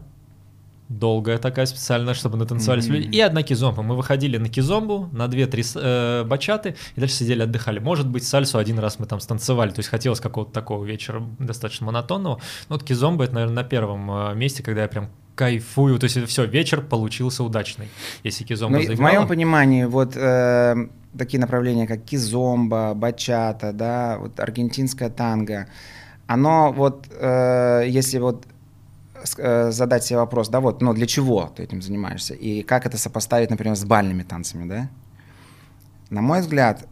[0.99, 2.91] долгая такая специальная, чтобы натанцевались mm-hmm.
[2.91, 3.82] люди, и одна кизомба.
[3.82, 7.80] Мы выходили на кизомбу, на две-три э, бачаты, и дальше сидели, отдыхали.
[7.80, 11.86] Может быть, сальсу один раз мы там станцевали, то есть хотелось какого-то такого вечера достаточно
[11.88, 12.41] монотонного.
[12.69, 16.23] Но вот кизомба— это, наверное, на первом э, месте, когда я прям кайфую, то есть
[16.27, 17.88] все, вечер получился удачный,
[18.23, 20.75] если кизомба ну, В моем понимании, вот э,
[21.17, 25.67] такие направления, как кизомба, бачата, да, вот аргентинская танго,
[26.27, 28.45] оно вот, э, если вот
[29.23, 33.49] задать себе вопрос, да, вот, но для чего ты этим занимаешься, и как это сопоставить,
[33.49, 34.89] например, с бальными танцами, да?
[36.10, 36.88] На мой взгляд,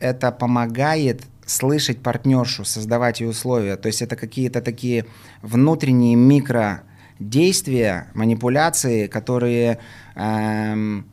[0.00, 3.76] это помогает слышать партнершу, создавать ее условия.
[3.76, 5.06] То есть это какие-то такие
[5.42, 9.78] внутренние микродействия, манипуляции, которые
[10.16, 11.06] эм,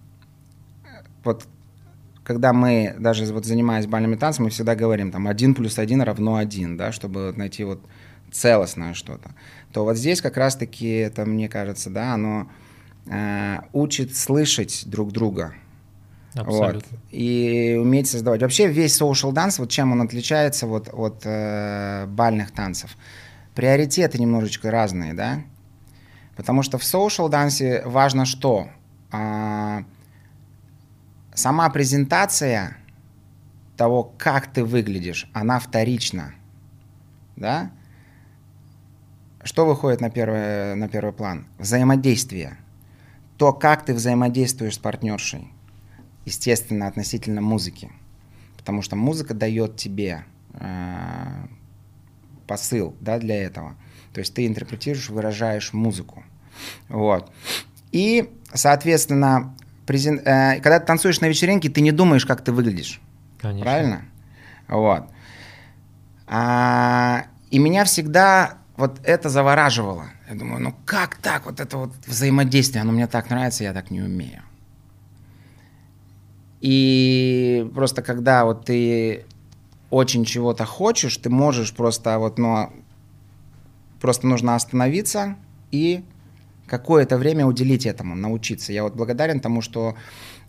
[1.23, 1.47] вот
[2.23, 6.37] когда мы даже вот занимаясь бальными танцами, мы всегда говорим там один плюс один равно
[6.37, 7.81] один, да, чтобы найти вот
[8.31, 9.31] целостное что-то
[9.73, 12.47] то вот здесь как раз-таки это, мне кажется, да, оно
[13.07, 15.55] э, учит слышать друг друга.
[16.35, 16.89] Абсолютно.
[16.91, 18.41] Вот, и уметь создавать.
[18.41, 22.95] Вообще весь social dance, вот чем он отличается вот, от э, бальных танцев?
[23.55, 25.41] Приоритеты немножечко разные, да?
[26.35, 28.67] Потому что в social dance важно что?
[29.11, 29.83] А,
[31.33, 32.77] сама презентация
[33.77, 36.33] того, как ты выглядишь, она вторична,
[37.35, 37.71] да?
[39.43, 41.47] Что выходит на первый, на первый план?
[41.57, 42.57] Взаимодействие.
[43.37, 45.49] То, как ты взаимодействуешь с партнершей.
[46.25, 47.91] Естественно, относительно музыки.
[48.57, 51.45] Потому что музыка дает тебе э,
[52.47, 53.75] посыл да, для этого.
[54.13, 56.23] То есть ты интерпретируешь, выражаешь музыку.
[56.87, 57.31] Вот.
[57.91, 60.19] И, соответственно, презен...
[60.19, 63.01] э, когда ты танцуешь на вечеринке, ты не думаешь, как ты выглядишь.
[63.41, 63.63] Конечно.
[63.65, 64.05] Правильно?
[64.69, 65.09] Вот.
[66.27, 70.05] А, и меня всегда вот это завораживало.
[70.29, 73.91] Я думаю, ну как так, вот это вот взаимодействие, оно мне так нравится, я так
[73.91, 74.41] не умею.
[76.61, 79.25] И просто когда вот ты
[79.89, 82.71] очень чего-то хочешь, ты можешь просто вот, ну,
[84.01, 85.35] просто нужно остановиться
[85.71, 86.03] и
[86.65, 88.73] какое-то время уделить этому, научиться.
[88.73, 89.95] Я вот благодарен тому, что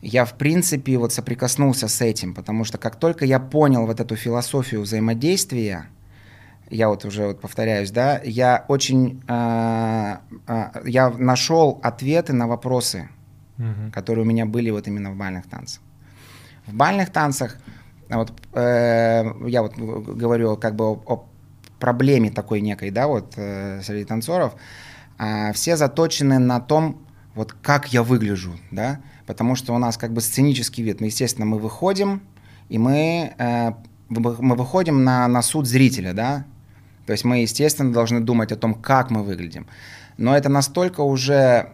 [0.00, 4.16] я, в принципе, вот соприкоснулся с этим, потому что как только я понял вот эту
[4.16, 5.88] философию взаимодействия,
[6.74, 10.16] я вот уже вот повторяюсь, да, я очень, э,
[10.48, 13.08] э, я нашел ответы на вопросы,
[13.58, 13.92] угу.
[13.92, 15.80] которые у меня были вот именно в бальных танцах.
[16.66, 17.58] В бальных танцах,
[18.08, 21.28] вот э, я вот говорю как бы о, о
[21.78, 24.56] проблеме такой некой, да, вот э, среди танцоров,
[25.18, 27.06] э, все заточены на том,
[27.36, 31.46] вот как я выгляжу, да, потому что у нас как бы сценический вид, мы, естественно,
[31.46, 32.20] мы выходим,
[32.68, 33.72] и мы, э,
[34.08, 36.46] мы выходим на, на суд зрителя, да,
[37.06, 39.66] то есть мы, естественно, должны думать о том, как мы выглядим.
[40.16, 41.72] Но это настолько уже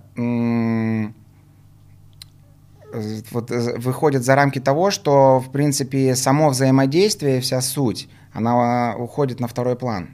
[3.31, 9.47] вот, выходит за рамки того, что, в принципе, само взаимодействие, вся суть, она уходит на
[9.47, 10.11] второй план.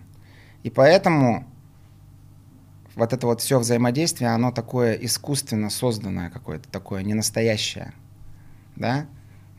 [0.62, 1.46] И поэтому
[2.96, 7.92] вот это вот все взаимодействие, оно такое искусственно созданное какое-то, такое ненастоящее,
[8.74, 9.06] да?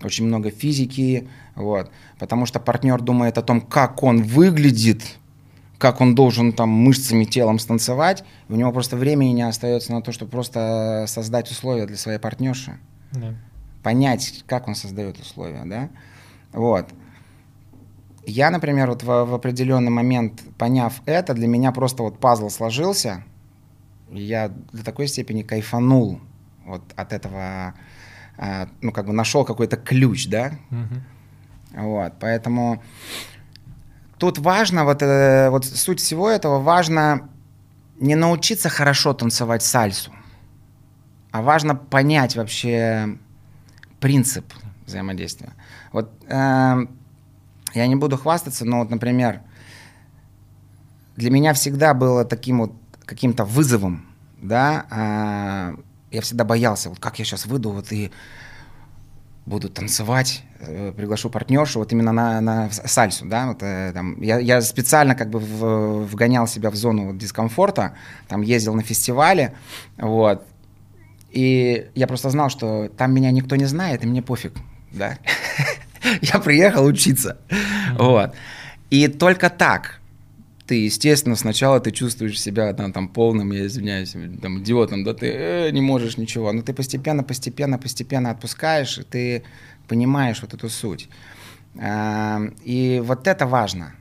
[0.03, 1.89] Очень много физики, вот,
[2.19, 5.17] потому что партнер думает о том, как он выглядит,
[5.77, 10.11] как он должен там мышцами, телом станцевать, у него просто времени не остается на то,
[10.11, 12.79] чтобы просто создать условия для своей партнерши.
[13.11, 13.35] Да.
[13.83, 15.89] Понять, как он создает условия, да.
[16.51, 16.87] Вот.
[18.25, 23.23] Я, например, вот в, в определенный момент, поняв это, для меня просто вот пазл сложился,
[24.11, 26.19] я до такой степени кайфанул
[26.65, 27.73] вот от этого,
[28.37, 30.53] а, ну, как бы нашел какой-то ключ, да.
[30.71, 31.83] Угу.
[31.83, 32.81] Вот, поэтому
[34.17, 37.29] тут важно, вот, э, вот суть всего этого, важно
[37.99, 40.11] не научиться хорошо танцевать сальсу,
[41.31, 43.17] а важно понять вообще
[43.99, 44.45] принцип
[44.85, 45.53] взаимодействия.
[45.91, 46.85] Вот э,
[47.73, 49.41] я не буду хвастаться, но вот, например,
[51.15, 52.73] для меня всегда было таким вот
[53.05, 54.05] каким-то вызовом,
[54.41, 58.11] да, э, я всегда боялся, вот как я сейчас выйду, вот и
[59.47, 64.39] буду танцевать, э, приглашу партнершу вот именно на, на сальсу, да, вот, э, там, я,
[64.39, 67.93] я специально как бы в, вгонял себя в зону дискомфорта,
[68.27, 69.53] там ездил на фестивале,
[69.97, 70.45] вот,
[71.31, 74.53] и я просто знал, что там меня никто не знает, и мне пофиг,
[74.91, 75.17] да,
[76.21, 77.37] я приехал учиться,
[77.97, 78.35] вот,
[78.89, 80.01] и только так
[80.67, 85.27] ты, естественно, сначала ты чувствуешь себя там, там полным, я извиняюсь, там, идиотом, да ты
[85.27, 89.43] э, не можешь ничего, но ты постепенно, постепенно, постепенно отпускаешь, и ты
[89.87, 91.09] понимаешь вот эту суть.
[91.75, 93.93] Э, и вот это важно.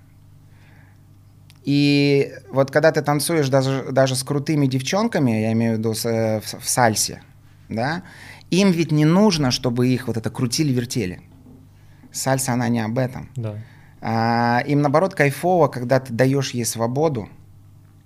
[1.64, 6.04] И вот когда ты танцуешь даже, даже с крутыми девчонками, я имею в виду с,
[6.04, 7.22] э, в, в сальсе,
[7.68, 8.02] да,
[8.50, 11.20] им ведь не нужно, чтобы их вот это крутили-вертели.
[12.12, 13.28] Сальса, она не об этом.
[13.36, 13.56] Да.
[14.00, 17.28] А, им наоборот кайфово, когда ты даешь ей свободу,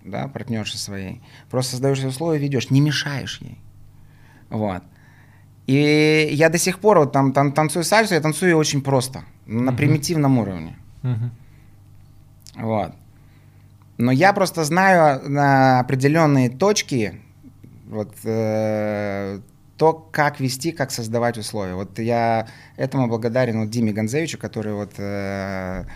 [0.05, 1.21] да, партнерше своей,
[1.51, 3.59] просто создаешь условия, ведешь, не мешаешь ей.
[4.49, 4.83] Вот.
[5.67, 9.71] И я до сих пор вот там, там танцую сальсу, я танцую очень просто, на
[9.71, 9.77] uh-huh.
[9.77, 10.77] примитивном уровне.
[11.03, 11.31] Uh-huh.
[12.57, 12.95] Вот.
[13.99, 17.21] Но я просто знаю на определенные точки,
[17.87, 19.41] вот э,
[19.81, 21.75] то, как вести, как создавать условия.
[21.75, 25.87] Вот я этому благодарен вот Диме Гонзевичу, который вот, э,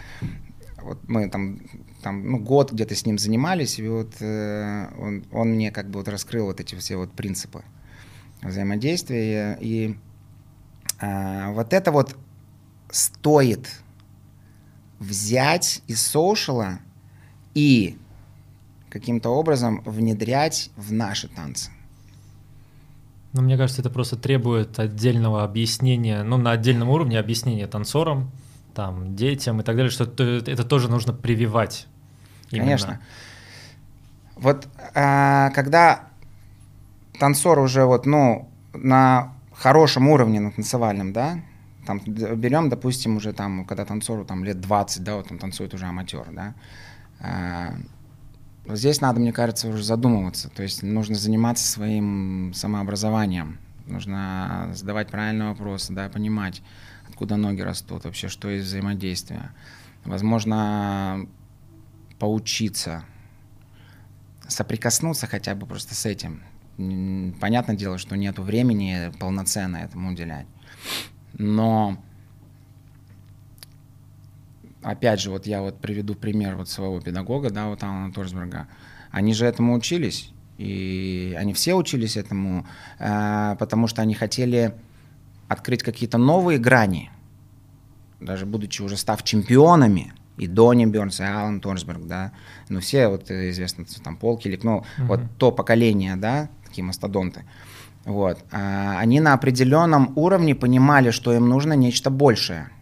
[0.80, 1.60] вот мы там,
[2.00, 5.98] там ну, год где-то с ним занимались, и вот э, он, он мне как бы
[5.98, 7.62] вот раскрыл вот эти все вот принципы
[8.40, 9.58] взаимодействия.
[9.60, 9.98] И
[11.02, 12.16] э, вот это вот
[12.90, 13.68] стоит
[14.98, 16.78] взять из соушала
[17.52, 17.98] и
[18.88, 21.73] каким-то образом внедрять в наши танцы.
[23.34, 28.30] Ну, мне кажется, это просто требует отдельного объяснения, ну, на отдельном уровне объяснения танцорам,
[28.74, 31.88] там, детям и так далее, что это тоже нужно прививать.
[32.52, 32.64] Именно.
[32.64, 33.00] Конечно.
[34.36, 36.08] Вот а, когда
[37.18, 41.40] танцор уже вот, ну, на хорошем уровне, на танцевальном, да,
[41.86, 45.86] там берем, допустим, уже там, когда танцору там лет 20, да, вот он танцует уже
[45.86, 46.54] аматер, да,
[47.18, 47.74] а,
[48.66, 50.48] Здесь надо, мне кажется, уже задумываться.
[50.48, 53.58] То есть нужно заниматься своим самообразованием.
[53.86, 56.62] Нужно задавать правильные вопросы, да, понимать,
[57.06, 59.50] откуда ноги растут, вообще, что есть взаимодействие.
[60.04, 61.26] Возможно,
[62.18, 63.04] поучиться,
[64.48, 66.42] соприкоснуться хотя бы просто с этим.
[67.40, 70.46] Понятное дело, что нет времени полноценно этому уделять.
[71.34, 72.02] Но
[74.84, 78.68] опять же, вот я вот приведу пример вот своего педагога, да, вот Алана Торсберга.
[79.10, 82.66] Они же этому учились, и они все учились этому,
[82.98, 84.74] э, потому что они хотели
[85.48, 87.10] открыть какие-то новые грани,
[88.20, 92.32] даже будучи уже став чемпионами, и Донни Бернс, и Алан Торсберг, да,
[92.68, 95.06] ну все вот известно, там Пол Килик, ну uh-huh.
[95.06, 97.44] вот то поколение, да, такие мастодонты,
[98.04, 102.73] вот, а, они на определенном уровне понимали, что им нужно нечто большее, Э,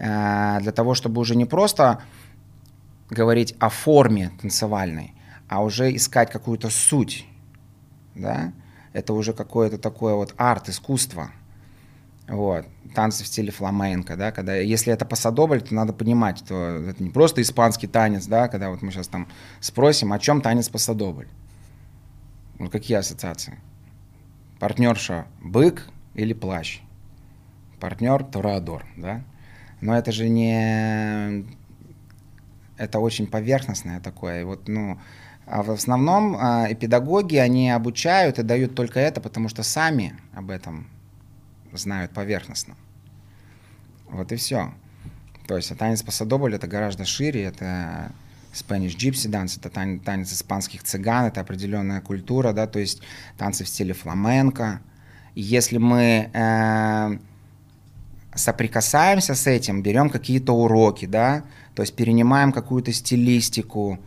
[0.00, 2.02] для того, чтобы уже не просто
[3.10, 5.12] говорить о форме танцевальной,
[5.48, 7.26] а уже искать какую-то суть,
[8.14, 8.52] да,
[8.94, 11.30] это уже какое-то такое вот арт, искусство,
[12.30, 12.66] Вот.
[12.94, 17.10] Танцы в стиле фламенко, да, когда, если это пасадобль, то надо понимать, что это не
[17.10, 19.28] просто испанский танец, да, когда вот мы сейчас там
[19.60, 21.28] спросим, о чем танец пасадобль.
[22.58, 23.58] Вот какие ассоциации?
[24.58, 26.80] Партнерша бык или плащ?
[27.80, 29.22] Партнер Тореадор, да?
[29.80, 31.46] Но это же не...
[32.76, 34.44] Это очень поверхностное такое.
[34.44, 34.98] Вот, ну,
[35.46, 40.14] а в основном а, и педагоги, они обучают и дают только это, потому что сами
[40.32, 40.88] об этом
[41.72, 42.76] знают поверхностно.
[44.08, 44.72] Вот и все.
[45.46, 48.12] То есть а танец пасадобль это гораздо шире, это
[48.52, 53.02] Spanish Gypsy Dance, это танец, танец испанских цыган, это определенная культура, да, то есть
[53.36, 54.80] танцы в стиле фламенко.
[55.34, 57.18] Если мы э,
[58.34, 63.98] соприкасаемся с этим, берем какие-то уроки, да, то есть перенимаем какую-то стилистику,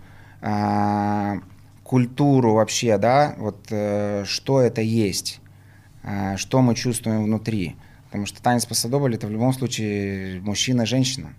[0.42, 1.40] э,
[1.84, 5.42] культуру вообще, да, вот э, что это есть,
[6.04, 7.76] э, что мы чувствуем внутри.
[8.06, 11.34] Потому что танец пасадобль это в любом случае мужчина-женщина.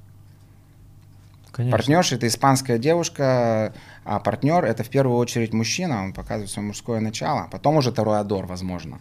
[1.52, 1.78] Конечно.
[1.78, 3.72] Партнерша это испанская девушка,
[4.04, 8.46] а партнер это в первую очередь мужчина, он показывает свое мужское начало, потом уже тороадор,
[8.46, 8.98] возможно.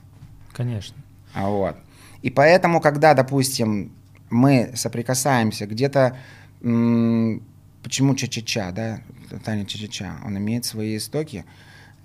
[0.54, 0.96] Конечно.
[1.34, 1.76] А вот.
[2.24, 3.91] И поэтому, когда, допустим,
[4.30, 6.17] мы соприкасаемся где-то,
[6.61, 9.01] почему ча-ча-ча, да,
[9.43, 11.43] Таня ча-ча-ча, он имеет свои истоки,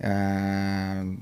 [0.00, 1.16] э,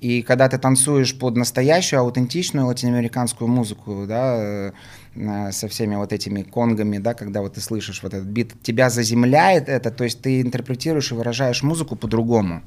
[0.00, 4.72] и когда ты танцуешь под настоящую, аутентичную латиноамериканскую музыку, да,
[5.14, 8.88] э, со всеми вот этими конгами, да, когда вот ты слышишь вот этот бит, тебя
[8.88, 12.62] заземляет это, то есть ты интерпретируешь и выражаешь музыку по-другому.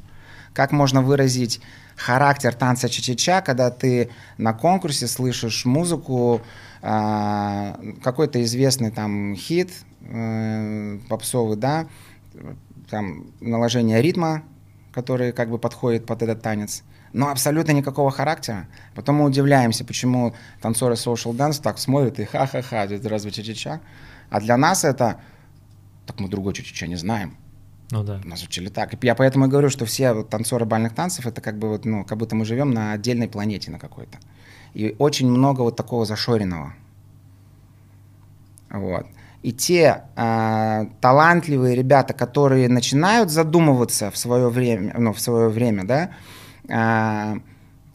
[0.54, 1.62] Как можно выразить
[1.96, 6.42] характер танца ча-ча-ча, когда ты на конкурсе слышишь музыку,
[6.82, 9.72] э, какой-то известный там хит
[10.02, 11.88] э, попсовый, да,
[12.90, 14.44] там наложение ритма,
[14.92, 16.84] который как бы подходит под этот танец,
[17.14, 18.68] но абсолютно никакого характера.
[18.96, 23.80] Потом мы удивляемся, почему танцоры social dance так смотрят и ха-ха-ха, разве ча-ча-ча?
[24.30, 25.20] А для нас это,
[26.06, 27.38] так мы другой ча-ча не знаем.
[27.92, 28.22] Ну да.
[28.24, 29.04] Нас учили так.
[29.04, 32.18] Я поэтому и говорю, что все танцоры бальных танцев, это как бы вот, ну, как
[32.18, 34.18] будто мы живем на отдельной планете на какой-то.
[34.74, 36.74] И очень много вот такого зашоренного.
[38.70, 39.06] Вот.
[39.44, 45.84] И те э, талантливые ребята, которые начинают задумываться в свое время, ну, в свое время,
[45.84, 46.12] да,
[46.70, 47.40] э,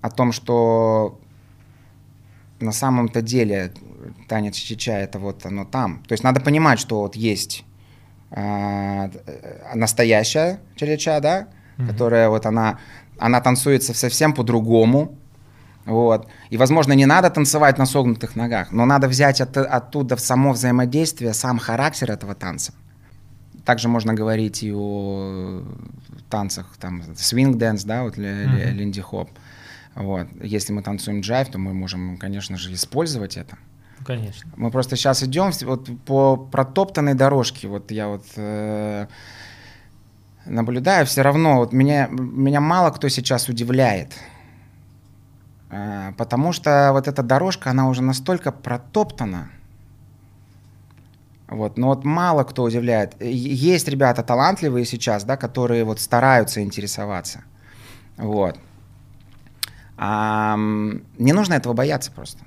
[0.03, 1.19] о том, что
[2.61, 3.73] на самом-то деле
[4.29, 6.03] танец чича это вот оно там.
[6.07, 7.65] То есть надо понимать, что вот есть
[8.31, 9.09] э,
[9.75, 11.49] настоящая чича, да,
[11.79, 11.87] mm-hmm.
[11.89, 12.79] которая вот она,
[13.19, 15.17] она танцуется совсем по-другому,
[15.87, 16.29] вот.
[16.51, 21.33] И, возможно, не надо танцевать на согнутых ногах, но надо взять от, оттуда само взаимодействие,
[21.33, 22.73] сам характер этого танца.
[23.65, 25.63] Также можно говорить и о
[26.29, 28.71] танцах, там, swing dance, да, вот mm-hmm.
[28.73, 29.31] линди-хоп.
[29.95, 30.27] Вот.
[30.43, 33.57] Если мы танцуем джайв, то мы можем, конечно же, использовать это.
[34.05, 34.51] Конечно.
[34.57, 37.69] Мы просто сейчас идем вот по протоптанной дорожке.
[37.69, 39.07] Вот я вот э,
[40.45, 44.13] наблюдаю, все равно вот меня, меня мало кто сейчас удивляет.
[45.71, 49.51] Э, потому что вот эта дорожка, она уже настолько протоптана,
[51.49, 53.21] вот, но вот мало кто удивляет.
[53.23, 57.45] Есть ребята талантливые сейчас, да, которые вот стараются интересоваться.
[58.17, 58.59] Вот.
[59.97, 62.46] А, не нужно этого бояться просто.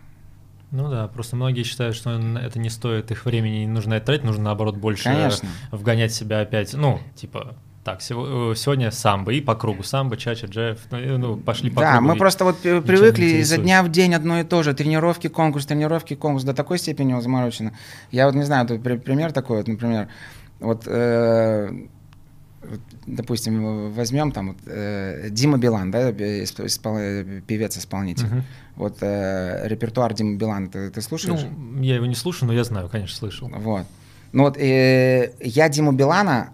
[0.71, 4.23] Ну да, просто многие считают, что это не стоит их времени, не нужно это тратить,
[4.23, 5.49] нужно наоборот больше Конечно.
[5.71, 10.79] вгонять себя опять, ну, типа, так, э, сегодня самбо и по кругу самбо, чача, джефф,
[10.91, 12.07] ну, ну пошли по да, кругу.
[12.07, 15.65] Да, мы просто вот привыкли изо дня в день одно и то же, тренировки, конкурс,
[15.65, 17.73] тренировки, конкурс, до такой степени заморочено.
[18.11, 20.09] Я вот не знаю, тут пример такой, вот, например,
[20.59, 21.87] вот, э,
[23.07, 26.97] допустим, возьмем там вот, э, Дима Билан, да, испол,
[27.47, 28.25] певец-исполнитель.
[28.25, 28.43] Uh-huh.
[28.75, 31.41] Вот э, репертуар Дима Билан, ты, ты слушаешь?
[31.57, 33.49] Ну, я его не слушаю, но я знаю, конечно, слышал.
[33.49, 33.85] Вот.
[34.31, 36.51] Ну вот э, я Диму Билана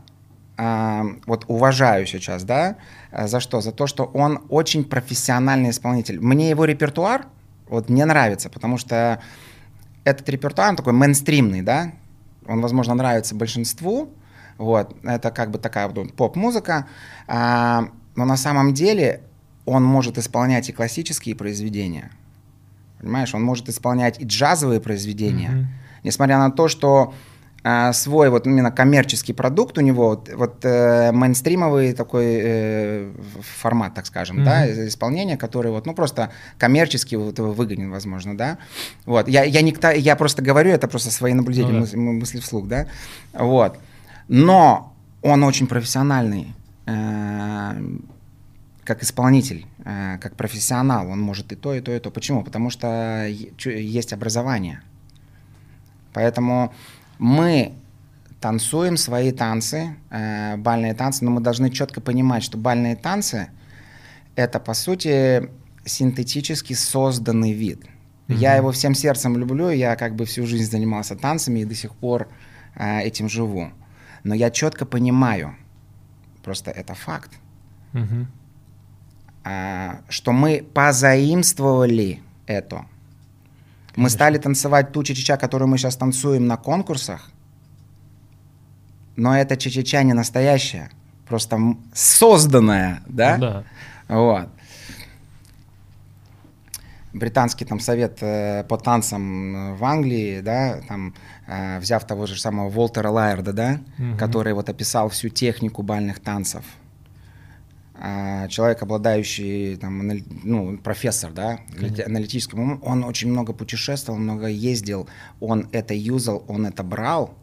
[0.58, 2.78] вот уважаю сейчас, да,
[3.12, 3.60] э, за что?
[3.60, 6.20] За то, что он очень профессиональный исполнитель.
[6.22, 7.28] Мне его репертуар
[7.68, 9.20] вот не нравится, потому что
[10.06, 11.92] этот репертуар он такой мейнстримный, да,
[12.48, 14.10] он, возможно, нравится большинству,
[14.58, 16.88] вот, это как бы такая вот поп-музыка,
[17.28, 19.22] а, но на самом деле
[19.66, 22.12] он может исполнять и классические произведения,
[23.00, 25.66] понимаешь, он может исполнять и джазовые произведения, mm-hmm.
[26.04, 27.14] несмотря на то, что
[27.68, 33.96] а, свой вот именно коммерческий продукт у него, вот, вот э, мейнстримовый такой э, формат,
[33.96, 34.44] так скажем, mm-hmm.
[34.44, 36.30] да, исполнение, который вот, ну, просто
[36.60, 38.60] коммерчески вот выгоден, возможно, да.
[39.08, 41.98] Вот, я, я, не, я просто говорю, это просто свои наблюдения, ну, да.
[41.98, 42.86] мысли вслух, да,
[43.34, 43.80] вот.
[44.28, 46.54] Но он очень профессиональный.
[46.86, 47.74] Э,
[48.84, 52.12] как исполнитель, э, как профессионал, он может и то, и то, и то.
[52.12, 52.44] Почему?
[52.44, 54.82] Потому что есть образование.
[56.14, 56.74] Поэтому
[57.18, 57.74] мы
[58.40, 63.50] танцуем свои танцы, э, бальные танцы, но мы должны четко понимать, что бальные танцы
[64.36, 65.50] это по сути
[65.86, 67.84] синтетически созданный вид.
[68.28, 68.36] Mm-hmm.
[68.36, 71.96] Я его всем сердцем люблю, я как бы всю жизнь занимался танцами и до сих
[71.96, 72.28] пор
[72.76, 73.72] э, этим живу.
[74.26, 75.56] Но я четко понимаю,
[76.44, 77.32] просто это факт,
[77.94, 78.26] mm-hmm.
[79.44, 82.86] э, что мы позаимствовали это.
[83.96, 87.30] Мы стали танцевать ту чича, которую мы сейчас танцуем на конкурсах,
[89.16, 90.90] но это чечеча не настоящая,
[91.28, 91.60] просто
[91.94, 93.38] созданная, да?
[93.38, 93.64] Да.
[94.08, 94.50] Вот.
[97.14, 101.14] Британский там совет э, по танцам э, в Англии, да, там
[101.48, 104.18] взяв того же самого Волтера Лайерда, да, угу.
[104.18, 106.64] который вот описал всю технику бальных танцев.
[107.98, 110.06] Э, человек, обладающий там,
[110.44, 112.06] ну, профессор, да, Конечно.
[112.06, 115.08] аналитическим он очень много путешествовал, много ездил,
[115.40, 117.38] он это юзал, он это брал,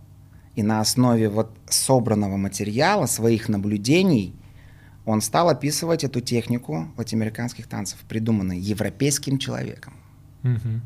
[0.54, 4.34] и на основе вот собранного материала, своих наблюдений,
[5.06, 9.94] он стал описывать эту технику латиноамериканских танцев, придуманной европейским человеком.
[10.42, 10.80] Mm-hmm.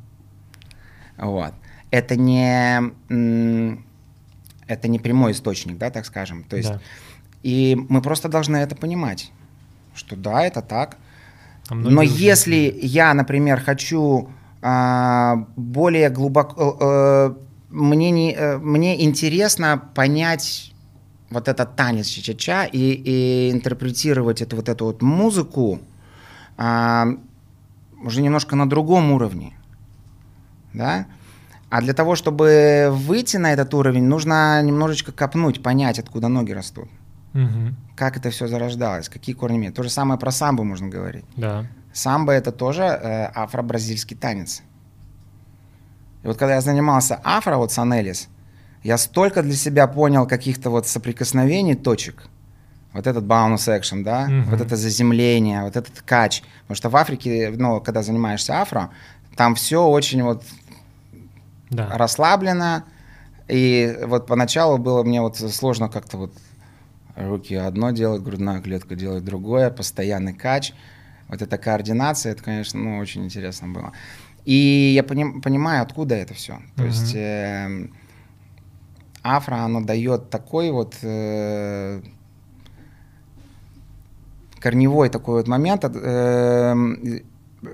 [1.18, 1.52] Вот.
[1.90, 2.92] Это не,
[4.66, 6.44] это не прямой источник, да, так скажем.
[6.44, 6.80] То есть, да.
[7.42, 9.30] И мы просто должны это понимать,
[9.94, 10.96] что да, это так.
[11.68, 14.30] А Но если я, например, хочу
[14.62, 16.76] а, более глубоко...
[16.80, 17.34] Э,
[17.70, 20.72] мне, не, э, мне интересно понять
[21.30, 25.80] вот этот танец ча-ча и, и интерпретировать эту вот эту вот музыку
[26.56, 27.06] а,
[28.02, 29.55] уже немножко на другом уровне,
[30.76, 31.06] да.
[31.68, 36.88] А для того, чтобы выйти на этот уровень, нужно немножечко копнуть, понять, откуда ноги растут.
[37.34, 37.74] Угу.
[37.96, 39.74] Как это все зарождалось, какие корни имеет.
[39.74, 41.24] То же самое про самбо можно говорить.
[41.36, 41.66] Да.
[41.92, 44.62] Самбо это тоже э, афро-бразильский танец.
[46.22, 48.28] И вот когда я занимался афро, вот с Анелис,
[48.82, 52.28] я столько для себя понял каких-то вот соприкосновений точек.
[52.92, 54.44] Вот этот bounce action, да, mm-hmm.
[54.44, 56.42] вот это заземление, вот этот кач.
[56.62, 58.90] Потому что в Африке, ну, когда занимаешься афро,
[59.36, 60.44] там все очень вот
[61.70, 61.88] да.
[61.96, 62.84] расслаблено.
[63.48, 66.32] И вот поначалу было мне вот сложно как-то вот
[67.14, 70.72] руки одно делать, грудная клетка делать другое, постоянный кач.
[71.28, 73.92] Вот эта координация, это, конечно, ну, очень интересно было.
[74.44, 76.60] И я поним, понимаю, откуда это все.
[76.76, 76.86] То mm-hmm.
[76.86, 77.88] есть э,
[79.24, 82.00] афро, оно дает такой вот э,
[84.60, 85.84] корневой такой вот момент.
[85.84, 86.74] Э,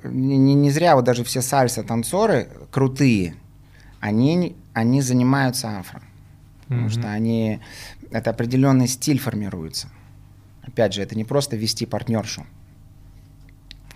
[0.05, 3.35] не, не зря вот даже все сальса-танцоры крутые,
[4.03, 6.01] они, они занимаются афро.
[6.01, 6.69] Mm-hmm.
[6.69, 7.61] Потому что они,
[8.11, 9.89] это определенный стиль формируется.
[10.63, 12.45] Опять же, это не просто вести партнершу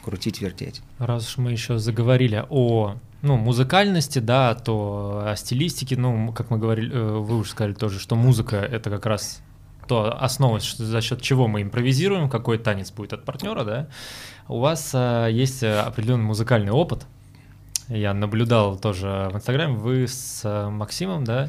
[0.04, 0.82] крутить, вертеть.
[0.98, 6.58] Раз уж мы еще заговорили о ну, музыкальности, да, то о стилистике, ну, как мы
[6.58, 9.42] говорили, э, вы уже сказали тоже, что музыка— это как раз
[9.88, 13.88] то основа, за счет чего мы импровизируем, какой танец будет от партнера, да.
[14.48, 17.06] У вас а, есть определенный музыкальный опыт.
[17.88, 19.74] Я наблюдал тоже в Инстаграме.
[19.74, 21.48] Вы с Максимом, да,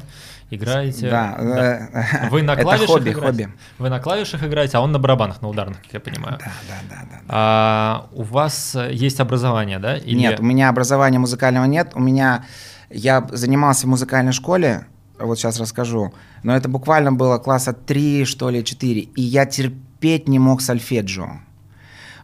[0.50, 1.10] играете.
[1.10, 2.28] Да, да.
[2.30, 3.44] Вы на клавишах это хобби, играете.
[3.44, 3.48] хобби.
[3.78, 6.38] Вы на клавишах играете, а он на барабанах, на ударных, как я понимаю.
[6.38, 7.20] Да, да, да, да.
[7.28, 9.96] А у вас есть образование, да?
[9.96, 10.18] Или...
[10.18, 11.92] Нет, у меня образования музыкального нет.
[11.94, 12.44] У меня
[12.90, 14.86] я занимался в музыкальной школе,
[15.18, 16.14] вот сейчас расскажу.
[16.42, 19.00] Но это буквально было класса 3, что ли, 4.
[19.00, 21.40] И я терпеть не мог сольфеджио.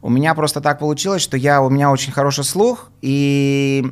[0.05, 3.91] У меня просто так получилось, что я, у меня очень хороший слух, и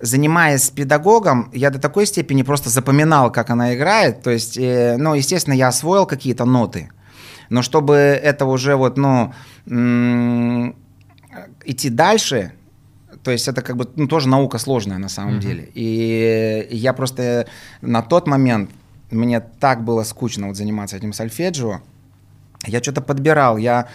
[0.00, 4.22] занимаясь педагогом, я до такой степени просто запоминал, как она играет.
[4.22, 6.90] То есть, э, ну, естественно, я освоил какие-то ноты.
[7.48, 9.32] Но чтобы это уже вот, ну,
[11.64, 12.52] идти дальше,
[13.22, 15.40] то есть это как бы ну, тоже наука сложная на самом mm-hmm.
[15.40, 15.70] деле.
[15.74, 17.46] И я просто
[17.82, 18.70] на тот момент,
[19.12, 21.82] мне так было скучно вот заниматься этим сольфеджио,
[22.66, 23.88] я что-то подбирал, я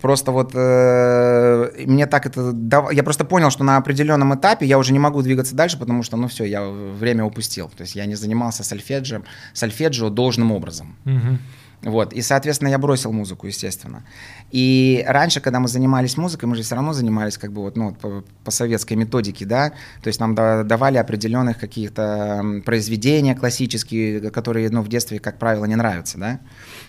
[0.00, 2.92] просто вот, э, мне так это, дав...
[2.92, 6.16] я просто понял, что на определенном этапе я уже не могу двигаться дальше, потому что,
[6.16, 9.22] ну все, я время упустил, то есть я не занимался сольфеджио,
[9.52, 10.96] сольфеджио должным образом.
[11.04, 11.38] Угу.
[11.82, 14.04] Вот, и, соответственно, я бросил музыку, естественно.
[14.50, 17.94] И раньше, когда мы занимались музыкой, мы же все равно занимались как бы вот, ну,
[17.94, 19.70] по, по советской методике, да,
[20.02, 25.76] то есть нам давали определенных каких-то произведения классические, которые, ну, в детстве, как правило, не
[25.76, 26.40] нравятся, да,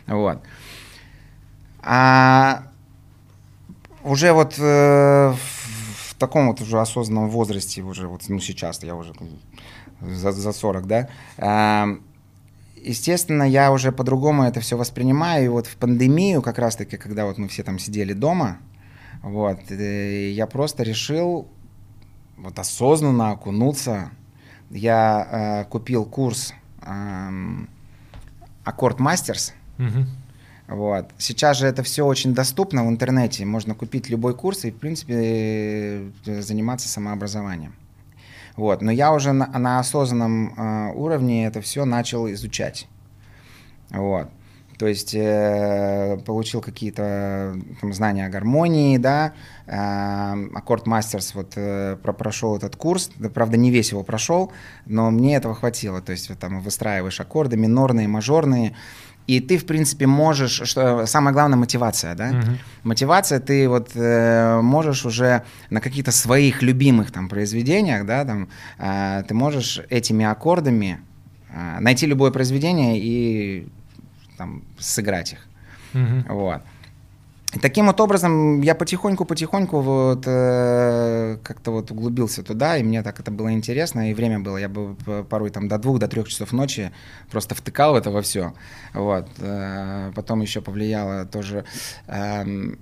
[0.07, 0.41] вот.
[1.91, 2.65] А
[4.03, 9.13] уже вот э, в таком вот уже осознанном возрасте, уже вот, ну сейчас я уже
[9.99, 11.97] за, за 40, да, э,
[12.75, 15.45] естественно, я уже по-другому это все воспринимаю.
[15.45, 18.59] И вот в пандемию, как раз-таки, когда вот мы все там сидели дома,
[19.23, 19.59] Вот.
[19.71, 21.47] И я просто решил
[22.37, 24.11] вот осознанно окунуться.
[24.69, 27.29] Я э, купил курс э,
[28.63, 29.53] Аккорд Мастерс.
[29.79, 30.05] Мгм.
[30.69, 31.09] Вот.
[31.17, 33.43] Сейчас же это все очень доступно в интернете.
[33.43, 37.73] Можно купить любой курс и, в принципе, э, заниматься самообразованием.
[38.55, 38.83] Вот.
[38.83, 42.87] Но я уже на, на осознанном э, уровне это все начал изучать.
[43.89, 44.29] Вот.
[44.79, 49.33] То есть э, получил какие-то там, знания о гармонии, да,
[49.67, 54.53] э, Аккорд Мастерс вот э, про- прошел этот курс, да, правда не весь его прошел,
[54.85, 55.99] но мне этого хватило.
[55.99, 58.73] То есть там выстраиваешь аккорды минорные, мажорные,
[59.29, 62.57] и ты в принципе можешь, что самое главное мотивация, да, Мгм.
[62.83, 68.47] мотивация, ты вот э, можешь уже на каких-то своих любимых там произведениях, да, там,
[68.79, 70.99] э, ты можешь этими аккордами
[71.53, 73.67] э, найти любое произведение и
[74.37, 75.39] там сыграть их.
[75.93, 76.25] Мгм.
[76.29, 76.61] Вот.
[77.53, 83.19] И таким вот образом я потихоньку-потихоньку вот э, как-то вот углубился туда, и мне так
[83.19, 84.95] это было интересно, и время было, я бы
[85.27, 86.91] порой там до двух, до трех часов ночи
[87.31, 88.53] просто втыкал в это во все.
[88.93, 89.27] Вот.
[89.39, 91.65] Э, потом еще повлияло тоже...
[92.07, 92.77] эм,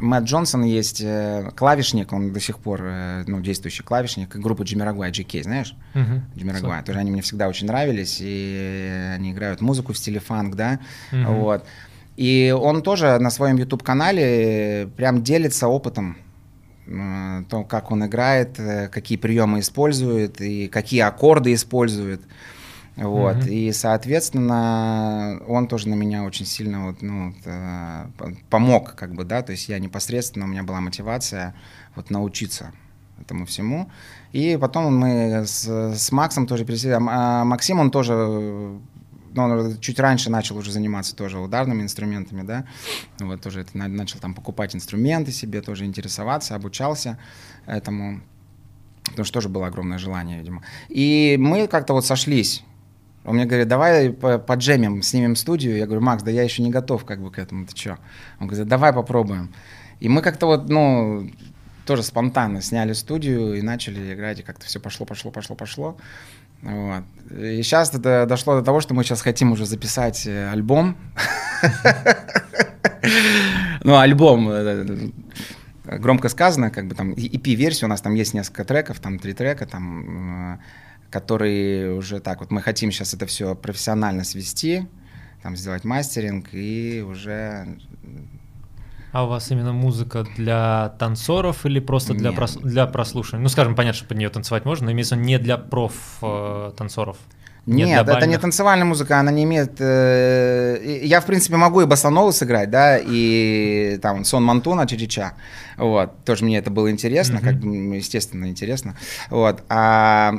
[0.00, 4.82] Мэтт Джонсон есть э, клавишник, он до сих пор э, ну, действующий клавишник группы Джимми
[4.82, 5.74] Рагуай, GK, знаешь?
[5.94, 6.24] Мгм.
[6.36, 6.82] Джимми Рагуай.
[6.84, 10.78] Тоже они мне всегда очень нравились, и они играют музыку в стиле фанк, да,
[11.10, 11.34] Мгм.
[11.34, 11.64] вот.
[12.20, 16.18] И он тоже на своем YouTube-канале прям делится опытом,
[16.86, 22.20] э, то, как он играет, э, какие приемы использует и какие аккорды использует.
[22.96, 23.36] Вот.
[23.36, 23.48] Мгм.
[23.48, 28.04] И, соответственно, он тоже на меня очень сильно вот, ну, вот, э,
[28.50, 31.54] помог, как бы, да, то есть я непосредственно, у меня была мотивация
[31.96, 32.72] вот научиться
[33.18, 33.90] этому всему.
[34.32, 36.98] И потом мы с, с Максом тоже пересели.
[37.00, 38.78] А Максим, он тоже,
[39.34, 42.64] ну, он чуть раньше начал уже заниматься тоже ударными инструментами, да,
[43.18, 47.18] вот тоже это, на- начал там покупать инструменты себе, тоже интересоваться, обучался
[47.66, 48.20] этому,
[49.04, 50.62] потому что тоже было огромное желание, видимо.
[50.88, 52.64] И мы как-то вот сошлись.
[53.24, 55.76] Он мне говорит, давай по- поджемим, снимем студию.
[55.76, 57.98] Я говорю, Макс, да я еще не готов как бы к этому, ты что?
[58.40, 59.52] Он говорит, давай попробуем.
[60.00, 61.30] И мы как-то вот, ну,
[61.84, 65.96] тоже спонтанно сняли студию и начали играть, и как-то все пошло, пошло, пошло, пошло.
[66.62, 67.04] Вот.
[67.30, 70.96] И сейчас это дошло до того, что мы сейчас хотим уже записать э, альбом.
[73.82, 75.10] Ну, альбом, э,
[75.84, 79.66] громко сказано, как бы там EP-версия, у нас там есть несколько треков, там три трека,
[79.66, 80.58] там, э,
[81.10, 84.86] которые уже так вот, мы хотим сейчас это все профессионально свести,
[85.42, 87.78] там сделать мастеринг и уже
[89.12, 92.38] А у вас именно музыка для танцоров или просто для, Нет.
[92.38, 93.42] прос- для прослушивания?
[93.42, 97.16] Ну, скажем, понятно, что под нее танцевать можно, но имеется в виду не для проф-танцоров.
[97.66, 99.76] Не Нет, для это не танцевальная музыка, она не имеет...
[99.80, 105.34] э, я, в принципе, могу и басанову сыграть, да, и там сон Мантуна, Чичича,
[105.76, 107.44] вот, тоже мне это было интересно, Мгм.
[107.44, 108.96] как бы, естественно, интересно,
[109.28, 110.34] вот, а...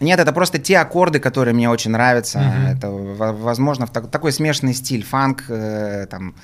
[0.00, 2.40] Нет, это просто те аккорды, которые мне очень нравятся.
[2.40, 2.66] Мгм.
[2.66, 6.34] Это, во- возможно, в так- такой смешанный стиль, фанк, э, там,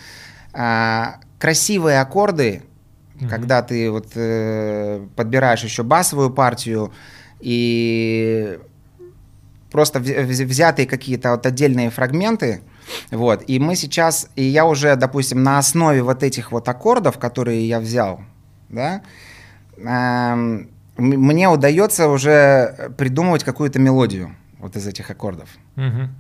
[0.52, 2.62] а, красивые аккорды,
[3.14, 3.28] Мгм.
[3.28, 6.92] когда ты вот э, подбираешь еще басовую партию
[7.40, 8.58] и
[9.70, 12.60] просто вз- вз- взятые какие-то вот отдельные фрагменты,
[13.10, 17.66] вот, и мы сейчас, и я уже, допустим, на основе вот этих вот аккордов, которые
[17.68, 18.20] я взял,
[18.68, 19.02] да,
[19.76, 25.48] эм, мне удается уже придумывать какую-то мелодию вот из этих аккордов.
[25.76, 26.14] Мгм.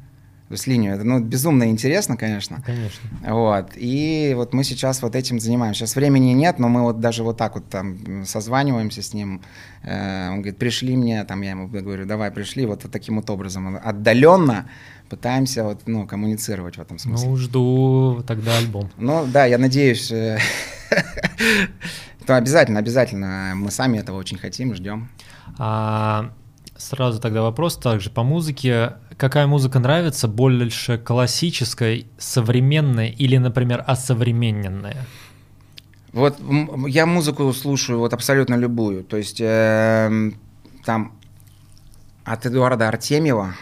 [0.48, 0.94] То есть линию.
[0.94, 2.62] Это ну, безумно интересно, конечно.
[2.64, 3.10] Конечно.
[3.22, 3.72] Вот.
[3.76, 5.80] И вот мы сейчас вот этим занимаемся.
[5.80, 9.42] Сейчас времени нет, но мы вот даже вот так вот там созваниваемся с ним.
[9.82, 13.28] Э, Он говорит, пришли мне, там я ему говорю, давай, пришли, вот, вот таким вот
[13.28, 13.78] образом.
[13.84, 14.70] Отдаленно
[15.10, 17.28] пытаемся вот, ну, коммуницировать в этом смысле.
[17.28, 18.90] Ну, жду тогда альбом.
[18.96, 20.38] Ну, да, я надеюсь, э,
[22.26, 23.52] то обязательно, обязательно.
[23.54, 25.10] Мы сами этого очень хотим, ждем.
[25.58, 26.30] А
[26.78, 28.94] сразу тогда вопрос также по музыке.
[29.16, 30.28] Какая музыка нравится?
[30.28, 35.06] Больше классическая, современная или, например, осовремененная?
[36.12, 36.38] Вот
[36.88, 39.04] я музыку слушаю вот абсолютно любую.
[39.04, 40.36] То есть эм,
[40.84, 41.12] там
[42.24, 43.54] от Эдуарда Артемьева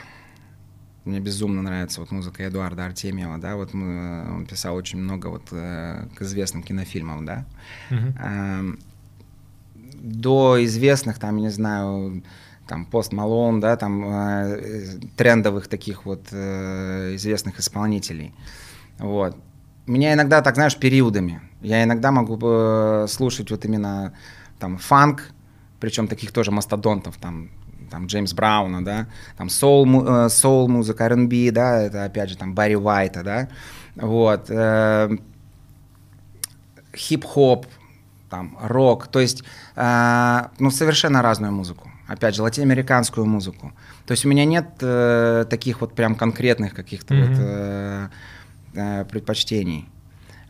[1.06, 5.42] мне безумно нравится вот музыка Эдуарда Артемьева, да, вот мы, он писал очень много вот
[5.52, 7.46] э, к известным кинофильмам, да,
[7.90, 8.16] Мгм.
[8.18, 8.78] Эм,
[9.94, 12.22] до известных там, я не знаю,
[12.66, 18.34] там Пост Малон, да, там э, трендовых таких вот э, известных исполнителей,
[18.98, 19.36] вот.
[19.86, 21.40] Меня иногда, так знаешь, периодами.
[21.60, 24.12] Я иногда могу э, слушать вот именно
[24.58, 25.30] там фанк,
[25.78, 27.50] причем таких тоже мастодонтов, там,
[27.90, 29.06] там Джеймс Брауна, да,
[29.36, 33.48] там соул, э, соул музыка, R&B, да, это опять же там Барри Уайта, да,
[33.94, 34.50] вот.
[34.50, 35.16] э,
[36.96, 37.66] хип-хоп,
[38.30, 39.44] там рок, то есть,
[39.76, 41.90] э, ну, совершенно разную музыку.
[42.06, 43.72] Опять же, латиноамериканскую музыку.
[44.06, 47.28] То есть у меня нет э, таких вот прям конкретных каких-то mm-hmm.
[47.28, 48.08] вот э,
[48.74, 49.88] э, предпочтений.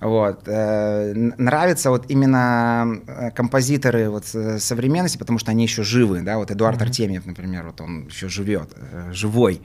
[0.00, 0.42] Вот.
[0.46, 6.50] Э, нравятся вот именно э, композиторы вот современности, потому что они еще живы, да, вот
[6.50, 6.82] Эдуард mm-hmm.
[6.82, 9.62] Артемьев, например, вот он еще живет, э, живой.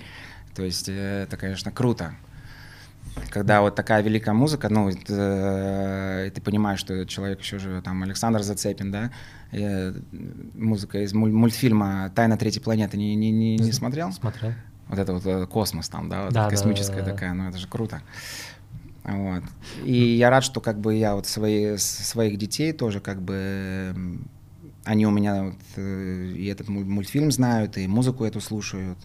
[0.56, 2.14] То есть это, конечно, круто
[3.32, 8.04] когда вот такая великая музыка, ну, э, и ты понимаешь, что человек еще же, там,
[8.04, 9.12] Александр Зацепин, да,
[9.52, 9.94] и, э,
[10.54, 14.12] музыка из муль- мультфильма «Тайна третьей планеты» не, не, не, не смотрел?
[14.12, 14.54] Смотрел.
[14.88, 17.12] Вот это вот э, космос там, да, вот да, космическая да, да.
[17.12, 18.02] такая, ну, это же круто.
[19.04, 19.44] Вот.
[19.84, 23.96] И я рад, что как бы я вот свои, своих детей тоже как бы
[24.84, 28.98] они у меня вот, э, и этот мультфильм знают, и музыку эту слушают.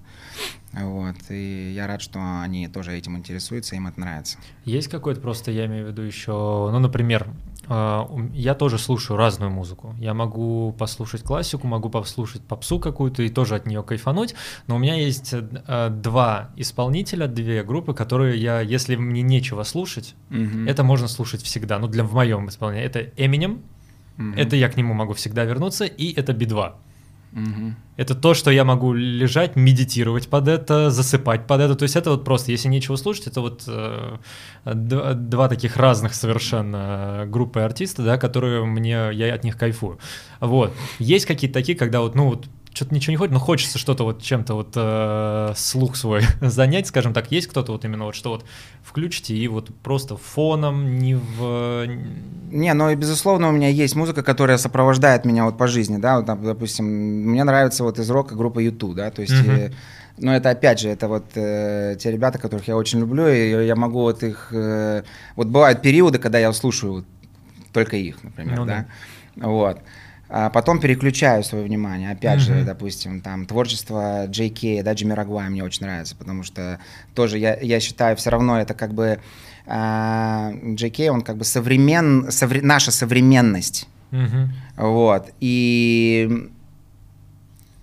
[0.73, 1.17] Вот.
[1.31, 4.39] И я рад, что они тоже этим интересуются, им это нравится.
[4.65, 7.29] Есть какой-то просто, я имею в виду еще, ну, например,
[7.69, 9.95] э, я тоже слушаю разную музыку.
[9.99, 14.35] Я могу послушать классику, могу послушать попсу какую-то и тоже от нее кайфануть.
[14.67, 20.15] Но у меня есть э, два исполнителя, две группы, которые я, если мне нечего слушать,
[20.31, 20.71] mm-hmm.
[20.71, 21.79] это можно слушать всегда.
[21.79, 22.87] Ну, для в моем исполнении.
[22.87, 23.61] Это Eminem,
[24.19, 24.35] Угу.
[24.37, 26.73] Это я к нему могу всегда вернуться, и это Би-2.
[27.33, 27.75] Угу.
[27.97, 31.75] Это то, что я могу лежать, медитировать под это, засыпать под это.
[31.75, 34.17] То есть это вот просто, если нечего слушать, это вот э,
[34.65, 39.99] два, два таких разных совершенно группы артистов, да, которые мне, я от них кайфую.
[40.41, 40.73] Вот.
[40.99, 42.47] Есть какие-то такие, когда вот, ну вот
[42.77, 47.15] что-то ничего не хочет, но хочется что-то вот чем-то вот э, слух свой занять, скажем
[47.15, 48.45] так, есть кто-то вот именно вот что вот
[48.83, 51.87] включите и вот просто фоном не в...
[52.51, 56.21] Не, ну и безусловно у меня есть музыка, которая сопровождает меня вот по жизни, да,
[56.21, 59.35] вот, допустим, мне нравится вот из рока группа YouTube, да, то есть...
[59.35, 59.75] Mm-hmm.
[60.19, 63.77] Но это опять же, это вот э, те ребята, которых я очень люблю, и я
[63.77, 64.49] могу вот их...
[64.51, 65.03] Э,
[65.35, 67.05] вот бывают периоды, когда я слушаю
[67.75, 68.87] только их, например, ну, да?
[69.37, 69.47] да.
[69.47, 69.79] Вот
[70.29, 72.11] а потом переключаю свое внимание.
[72.11, 72.59] Опять mm-hmm.
[72.61, 76.81] же, допустим, там творчество Джей Кей, да, Джимми Рагуая мне очень нравится, потому что
[77.15, 79.21] тоже я, я считаю, все равно это как бы
[79.67, 83.89] а, Джей Кей, он как бы современ, совре, наша современность.
[84.11, 84.49] Mm-hmm.
[84.77, 85.31] Вот.
[85.41, 86.51] И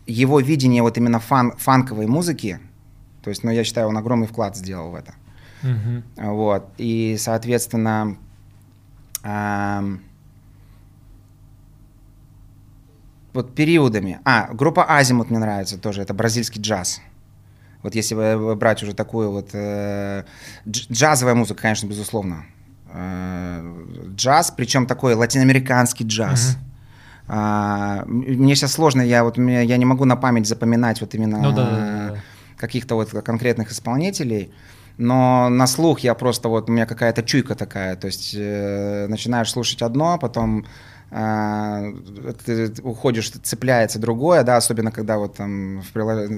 [0.06, 2.60] его видение вот именно фан, фанковой музыки,
[3.24, 5.14] то есть, ну, я считаю, он огромный вклад сделал в это.
[5.64, 6.04] Mm-hmm.
[6.18, 6.68] Вот.
[6.78, 8.18] И, соответственно,
[9.24, 9.84] а,
[13.34, 14.20] вот периодами.
[14.26, 17.02] А, группа Азимут мне нравится тоже, это бразильский джаз.
[17.82, 20.24] Вот если брать уже такую вот э,
[20.68, 22.46] джазовая музыка, конечно, безусловно.
[22.94, 23.62] Э,
[24.16, 26.56] джаз, причем такой латиноамериканский джаз.
[26.56, 26.70] Mm-hmm.
[27.28, 31.52] А, мне сейчас сложно, я вот я не могу на память запоминать вот именно ну,
[31.52, 32.18] да, да, да.
[32.58, 34.54] каких-то вот конкретных исполнителей.
[34.98, 39.50] Но на слух я просто вот у меня какая-то чуйка такая, то есть э, начинаешь
[39.50, 40.68] слушать одно, потом а,
[42.46, 46.30] ты уходишь, цепляется другое, да, особенно когда вот там в, прилож...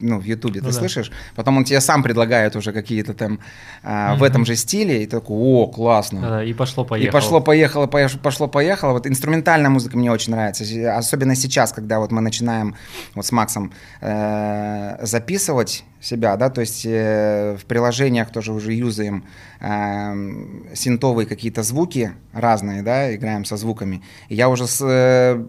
[0.00, 0.78] ну, в Ютубе ну, ты да.
[0.80, 3.38] слышишь, потом он тебе сам предлагает уже какие-то там
[3.84, 4.18] а, mm-hmm.
[4.18, 6.20] в этом же стиле, и такой, о, классно.
[6.20, 7.08] Да, и пошло-поехало.
[7.08, 8.92] И пошло-поехало, пошло-поехало.
[8.92, 10.64] Вот инструментальная музыка мне очень нравится,
[10.96, 12.74] особенно сейчас, когда вот мы начинаем
[13.14, 19.24] вот с Максом э, записывать себя, да, то есть э, в приложениях тоже уже юзаем
[19.60, 24.02] э, синтовые какие-то звуки разные, да, играем со звуками.
[24.28, 25.44] И я уже с, э,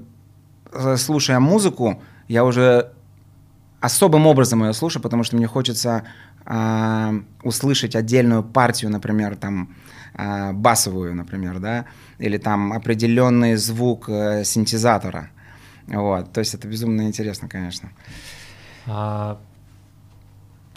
[0.97, 2.91] слушая музыку, я уже
[3.79, 6.03] особым образом ее слушаю, потому что мне хочется
[6.45, 9.75] э, услышать отдельную партию, например, там
[10.13, 11.85] э, басовую, например, да,
[12.19, 15.29] или там определенный звук э, синтезатора.
[15.87, 17.91] Вот, то есть это безумно интересно, конечно.
[18.87, 19.39] А,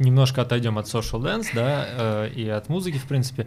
[0.01, 3.47] немножко отойдем от social dance, да, э, и от музыки, в принципе.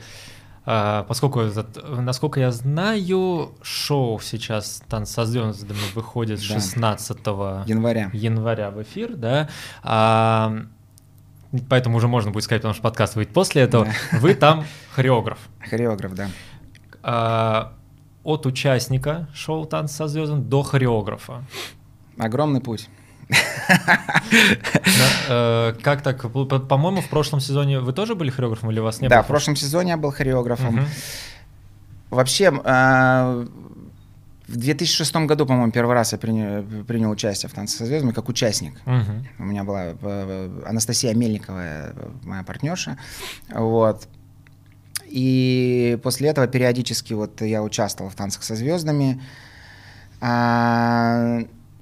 [0.66, 6.45] Uh, поскольку, этот, насколько я знаю, шоу сейчас «Танц со звездами» выходит да.
[6.45, 7.18] 16
[7.66, 8.10] января.
[8.14, 9.49] января в эфир, да,
[9.84, 10.66] uh,
[11.68, 13.88] поэтому уже можно будет сказать, потому что подкаст выйдет после этого.
[13.88, 14.20] Да.
[14.20, 14.64] Вы там
[14.95, 15.39] хореограф.
[15.70, 16.30] Хореограф, да.
[17.01, 17.74] Uh,
[18.24, 21.43] от участника шоу «Танц со звездами» до хореографа.
[22.18, 22.88] Огромный путь.
[25.29, 26.31] Э, как так?
[26.31, 29.17] По-моему, в прошлом сезоне вы тоже были хореографом или вас не было?
[29.17, 30.86] Да, в прошлом сезоне я был хореографом.
[32.09, 33.47] Вообще, э,
[34.47, 38.29] в 2006 году, по-моему, первый раз я принял, принял участие в «Танце со звездами» как
[38.29, 38.73] участник.
[39.39, 42.97] У меня была э, Анастасия Мельникова, моя партнерша.
[43.49, 44.07] Вот.
[45.07, 49.21] И после этого периодически вот я участвовал в «Танцах со звездами».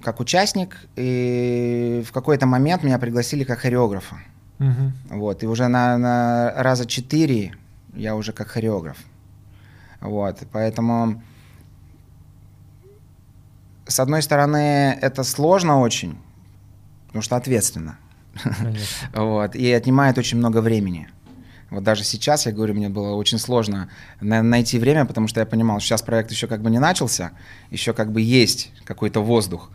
[0.04, 4.16] Как участник, и в какой-то момент меня пригласили как хореографа.
[4.60, 5.18] Угу.
[5.18, 7.56] Вот, и уже на, на раза четыре
[7.94, 8.98] я уже как хореограф.
[10.00, 11.22] Вот, поэтому
[13.92, 16.18] с одной стороны, это сложно очень,
[17.08, 17.98] потому что ответственно.
[19.14, 21.10] Вот, и отнимает очень много времени.
[21.72, 25.80] Вот даже сейчас, я говорю, мне было очень сложно найти время, потому что я понимал,
[25.80, 27.32] что сейчас проект еще как бы не начался,
[27.72, 29.72] еще как бы есть какой-то воздух.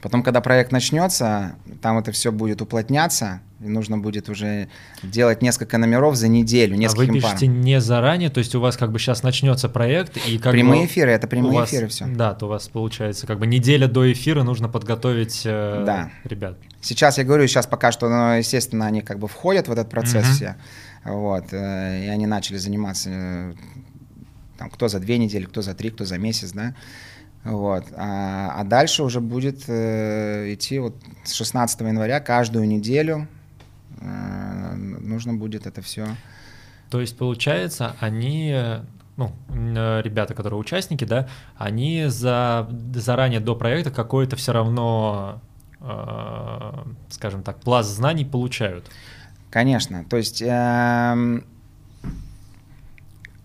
[0.00, 4.68] Потом, когда проект начнется, там это все будет уплотняться, и нужно будет уже
[5.02, 7.60] делать несколько номеров за неделю, несколько А вы пишете парам.
[7.62, 10.86] не заранее, то есть у вас как бы сейчас начнется проект, и как Прямые бы
[10.86, 12.06] эфиры, это прямые вас, эфиры все.
[12.06, 16.10] Да, то у вас получается как бы неделя до эфира нужно подготовить э, да.
[16.24, 16.58] ребят.
[16.82, 20.26] Сейчас я говорю, сейчас пока что, ну, естественно, они как бы входят в этот процесс
[20.26, 20.34] угу.
[20.34, 20.56] все,
[21.04, 23.54] вот, э, и они начали заниматься, э,
[24.58, 26.74] там, кто за две недели, кто за три, кто за месяц, да,
[27.44, 27.84] вот.
[27.94, 33.28] А, а дальше уже будет э, идти вот с 16 января каждую неделю
[34.00, 36.06] э, нужно будет это все.
[36.90, 38.56] То есть, получается, они,
[39.16, 45.42] ну, э, ребята, которые участники, да, они за, заранее до проекта какой-то все равно,
[45.80, 48.90] э, скажем так, пласт знаний получают.
[49.54, 50.04] Конечно.
[50.10, 51.40] То есть э,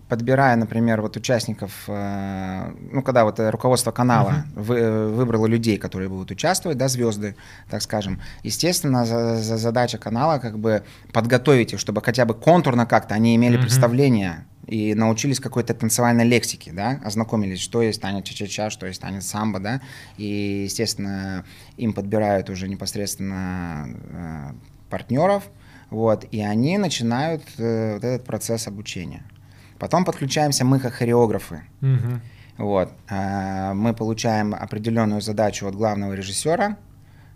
[0.08, 4.60] подбирая, например, вот участников, э, ну, когда вот руководство канала uh-huh.
[4.60, 7.36] вы, выбрало людей, которые будут участвовать, да, звезды,
[7.70, 10.82] так скажем, естественно, за, за задача канала как бы
[11.12, 13.62] подготовить их, чтобы хотя бы контурно как-то они имели uh-huh.
[13.62, 19.26] представление и научились какой-то танцевальной лексике, да, ознакомились, что есть танец ча-ча-ча, что есть танец
[19.26, 19.80] самбо, да,
[20.16, 21.44] и, естественно,
[21.76, 24.52] им подбирают уже непосредственно э,
[24.90, 25.44] партнеров,
[25.90, 29.24] вот, и они начинают э, вот этот процесс обучения.
[29.78, 31.62] Потом подключаемся мы как хореографы.
[31.82, 32.20] Угу.
[32.58, 32.92] Вот.
[33.08, 36.76] А, мы получаем определенную задачу от главного режиссера,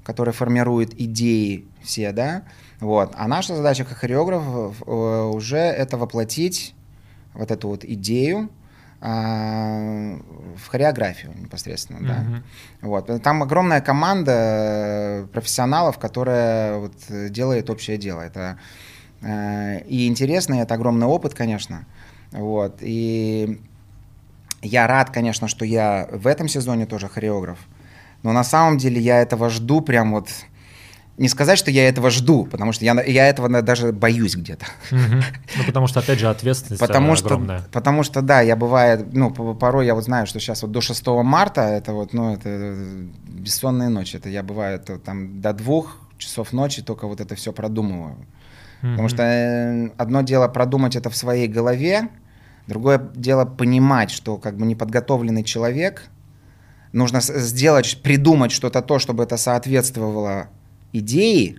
[0.05, 2.43] который формирует идеи все, да.
[2.81, 3.13] Вот.
[3.17, 6.75] А наша задача как хореограф э, уже это воплотить
[7.33, 8.51] вот эту вот идею
[9.07, 12.07] в хореографию непосредственно, uh-huh.
[12.07, 12.43] да.
[12.81, 13.23] Вот.
[13.23, 16.95] Там огромная команда профессионалов, которая вот
[17.31, 18.23] делает общее дело.
[18.23, 18.59] Это
[19.21, 21.85] э, и интересно, и это огромный опыт, конечно.
[22.33, 22.79] Вот.
[22.81, 23.61] И
[24.63, 27.59] я рад, конечно, что я в этом сезоне тоже хореограф.
[28.23, 30.31] Но на самом деле я этого жду прям вот...
[31.17, 34.67] Не сказать, что я этого жду, потому что я, я этого даже боюсь где-то.
[34.91, 35.01] Угу.
[35.57, 37.61] Ну, потому что, опять же, ответственность потому огромная.
[37.61, 40.81] Что, потому что, да, я бывает, ну, порой я вот знаю, что сейчас вот до
[40.81, 42.75] 6 марта, это вот, ну, это
[43.29, 48.17] бессонные ночи, это я бывает там до двух часов ночи только вот это все продумываю.
[48.83, 48.91] Угу.
[48.91, 52.09] Потому что э, одно дело продумать это в своей голове,
[52.67, 56.05] Другое дело понимать, что как бы неподготовленный человек,
[56.93, 60.49] нужно сделать, придумать что-то то, чтобы это соответствовало
[60.95, 61.59] идее.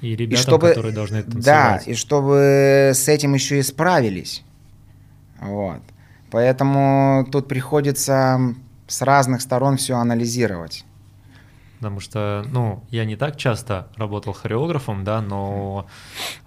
[0.00, 4.42] И ребятам, и чтобы, которые должны это Да, и чтобы с этим еще и справились.
[5.40, 5.80] Вот.
[6.30, 8.54] Поэтому тут приходится
[8.88, 10.84] с разных сторон все анализировать
[11.84, 15.86] потому что, ну, я не так часто работал хореографом, да, но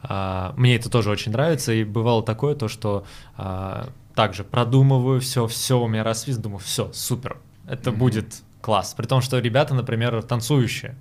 [0.01, 3.05] а, мне это тоже очень нравится, и бывало такое то, что
[3.35, 7.37] а, также продумываю все, все у меня рассвист, думаю, все, супер,
[7.67, 7.95] это mm-hmm.
[7.97, 10.95] будет класс, при том, что ребята, например, танцующие,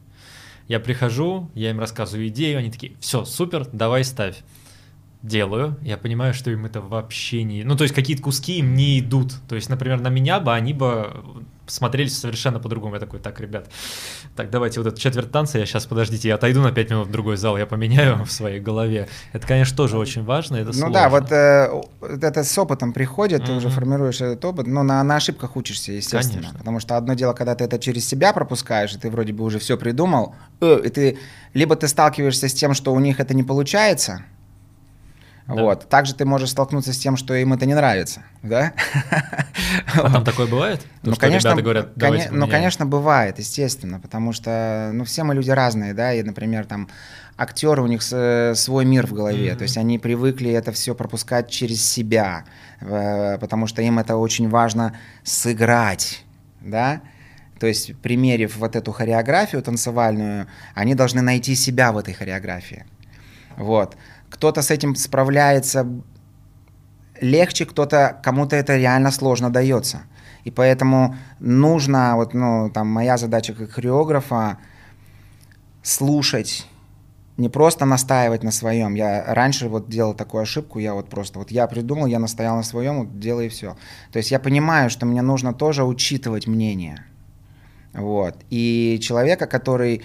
[0.68, 4.42] я прихожу, я им рассказываю идею, они такие, все, супер, давай ставь
[5.26, 7.64] делаю, я понимаю, что им это вообще не...
[7.64, 9.34] Ну, то есть какие-то куски им не идут.
[9.48, 11.12] То есть, например, на меня бы они бы
[11.66, 12.94] смотрелись совершенно по-другому.
[12.94, 13.68] Я такой, так, ребят,
[14.34, 17.10] так, давайте вот этот четверть танца, я сейчас, подождите, я отойду на 5 минут в
[17.10, 19.08] другой зал, я поменяю в своей голове.
[19.32, 20.92] Это, конечно, тоже очень важно, это Ну сложно.
[20.92, 21.82] да, вот э,
[22.22, 23.46] это с опытом приходит, mm-hmm.
[23.46, 26.42] ты уже формируешь этот опыт, но на, на ошибках учишься, естественно.
[26.42, 26.58] Конечно.
[26.58, 29.58] Потому что одно дело, когда ты это через себя пропускаешь, и ты вроде бы уже
[29.58, 31.18] все придумал, э, и ты
[31.54, 34.24] либо ты сталкиваешься с тем, что у них это не получается,
[35.46, 35.62] да.
[35.62, 35.88] Вот.
[35.88, 38.72] Также ты можешь столкнуться с тем, что им это не нравится, да?
[39.94, 40.80] А там такое бывает?
[41.02, 45.50] То, ну, конечно, говорят, коне- ну, конечно, бывает, естественно, потому что, ну, все мы люди
[45.50, 46.88] разные, да, и, например, там
[47.36, 49.56] актеры, у них свой мир в голове, mm-hmm.
[49.56, 52.44] то есть они привыкли это все пропускать через себя,
[52.80, 56.24] потому что им это очень важно сыграть,
[56.60, 57.02] да,
[57.60, 62.84] то есть, примерив вот эту хореографию танцевальную, они должны найти себя в этой хореографии.
[63.56, 63.96] Вот
[64.30, 65.86] кто-то с этим справляется
[67.20, 70.02] легче, кто-то, кому-то это реально сложно дается.
[70.44, 74.58] И поэтому нужно, вот, ну, там, моя задача как хореографа
[75.82, 76.66] слушать,
[77.36, 78.94] не просто настаивать на своем.
[78.94, 82.62] Я раньше вот делал такую ошибку, я вот просто, вот я придумал, я настоял на
[82.62, 83.76] своем, вот делай все.
[84.12, 87.04] То есть я понимаю, что мне нужно тоже учитывать мнение.
[87.92, 88.36] Вот.
[88.50, 90.02] И человека, который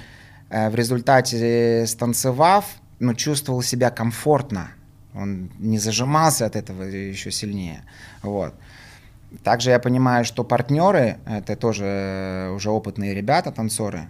[0.50, 2.66] э, в результате станцевав,
[3.02, 4.72] ну, чувствовал себя комфортно.
[5.14, 7.84] Он не зажимался от этого еще сильнее.
[8.22, 8.54] Вот.
[9.44, 14.10] Также я понимаю, что партнеры, это тоже уже опытные ребята, танцоры,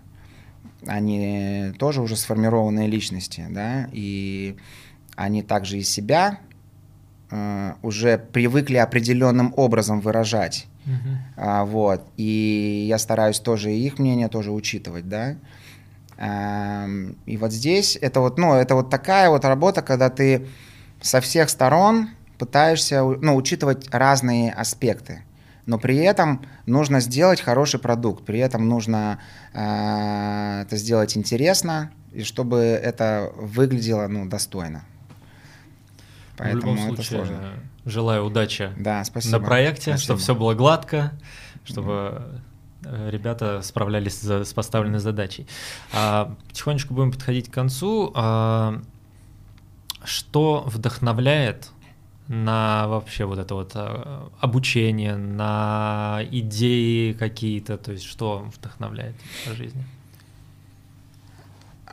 [0.86, 4.58] они тоже уже сформированные личности, да, и
[5.16, 6.39] они также из себя
[7.30, 10.68] э, уже привыкли определенным образом выражать.
[10.86, 11.16] Uh-huh.
[11.38, 12.02] А, вот.
[12.18, 15.30] И я стараюсь тоже их мнение тоже учитывать, да.
[15.30, 15.36] А,
[16.22, 20.48] и вот здесь это вот, ну, это вот такая вот работа, когда ты
[21.02, 25.24] со всех сторон пытаешься, ну, учитывать разные аспекты
[25.66, 29.20] но при этом нужно сделать хороший продукт, при этом нужно
[29.54, 34.84] э, это сделать интересно, и чтобы это выглядело ну, достойно.
[36.38, 37.54] Поэтому В любом случае, это сложно.
[37.86, 39.38] желаю удачи да, спасибо.
[39.38, 40.00] на проекте, спасибо.
[40.00, 41.14] чтобы все было гладко,
[41.64, 42.42] чтобы
[42.84, 45.48] ребята справлялись за, с поставленной задачей.
[45.94, 48.12] А, потихонечку будем подходить к концу.
[48.16, 48.82] А,
[50.04, 51.72] что вдохновляет
[52.28, 59.16] на вообще вот это вот э, обучение, на идеи какие-то, то есть что вдохновляет
[59.46, 59.84] по жизни?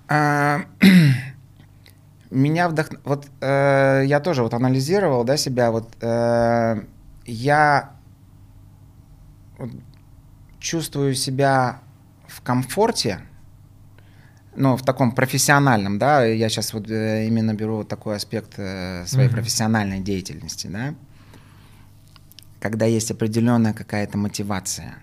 [0.08, 0.60] А,
[2.30, 6.84] меня вдохновляет, вот э, я тоже вот анализировал, да, себя, вот э,
[7.26, 7.90] я
[10.68, 11.80] чувствую себя
[12.26, 13.20] в комфорте,
[14.54, 19.06] ну, в таком профессиональном, да, я сейчас вот э, именно беру вот такой аспект э,
[19.06, 19.32] своей mm-hmm.
[19.32, 20.94] профессиональной деятельности, да,
[22.60, 24.96] когда есть определенная какая-то мотивация,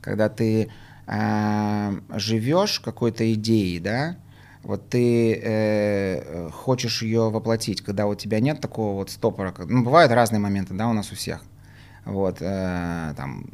[0.00, 0.70] когда ты
[1.06, 4.16] э, живешь какой-то идеей, да,
[4.64, 10.10] вот ты э, хочешь ее воплотить, когда у тебя нет такого вот стопора, ну, бывают
[10.10, 11.44] разные моменты, да, у нас у всех,
[12.04, 13.50] вот, э, там,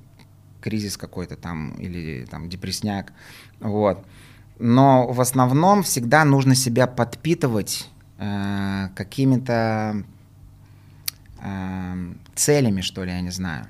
[0.60, 3.12] кризис какой-то там, или там депресняк,
[3.60, 4.04] вот,
[4.58, 7.88] но в основном всегда нужно себя подпитывать
[8.18, 10.04] э, какими-то
[11.42, 13.66] э, целями, что ли, я не знаю.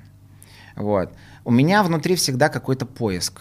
[0.75, 1.13] Вот.
[1.45, 3.39] У меня внутри всегда какой-то поиск,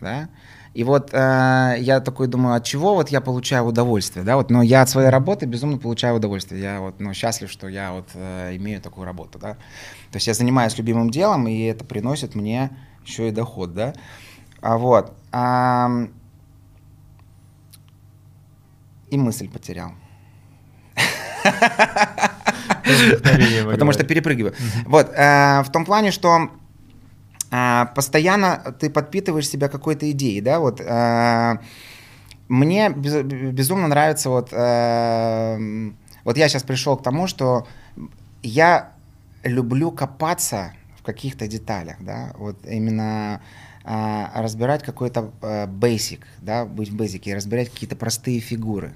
[0.00, 0.28] да,
[0.76, 4.60] и вот э, я такой думаю, от чего вот я получаю удовольствие, да, вот, но
[4.60, 8.54] я от своей работы безумно получаю удовольствие, я вот, ну, счастлив, что я вот э,
[8.56, 13.28] имею такую работу, да, то есть я занимаюсь любимым делом, и это приносит мне еще
[13.28, 13.94] и доход, да,
[14.60, 16.08] а вот, а,
[19.08, 19.92] и мысль потерял.
[23.70, 24.54] Потому что перепрыгиваю.
[24.84, 26.50] Вот, э, в том плане, что
[27.50, 30.80] постоянно ты подпитываешь себя какой-то идеей, да, вот.
[30.80, 31.58] Э,
[32.48, 37.66] мне безумно нравится вот, вот я сейчас пришел к тому, что
[38.42, 38.92] я
[39.42, 43.40] люблю копаться в каких-то деталях, да, вот именно
[43.84, 48.94] разбирать какой-то basic, да, быть в бейсике, разбирать какие-то простые фигуры.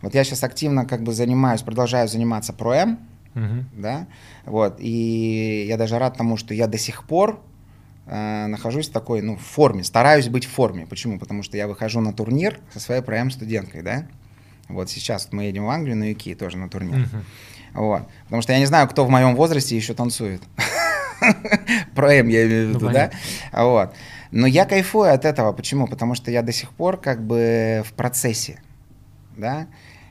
[0.00, 2.98] Вот я сейчас активно как бы занимаюсь, продолжаю заниматься проэм,
[3.34, 3.64] uh-huh.
[3.76, 4.06] да,
[4.44, 7.40] вот, и я даже рад тому, что я до сих пор
[8.06, 10.86] э, нахожусь в такой, ну, в форме, стараюсь быть в форме.
[10.86, 11.18] Почему?
[11.18, 14.06] Потому что я выхожу на турнир со своей проэм-студенткой, да,
[14.68, 17.00] вот сейчас мы едем в Англию на Юки тоже на турнир.
[17.00, 17.22] Uh-huh.
[17.74, 18.02] Вот.
[18.24, 20.42] Потому что я не знаю, кто в моем возрасте еще танцует.
[21.94, 23.10] Проэм, я имею в виду, ну, да?
[23.52, 23.94] Вот.
[24.30, 25.52] Но я кайфую от этого.
[25.52, 25.86] Почему?
[25.86, 28.60] Потому что я до сих пор как бы в процессе,
[29.36, 29.66] да?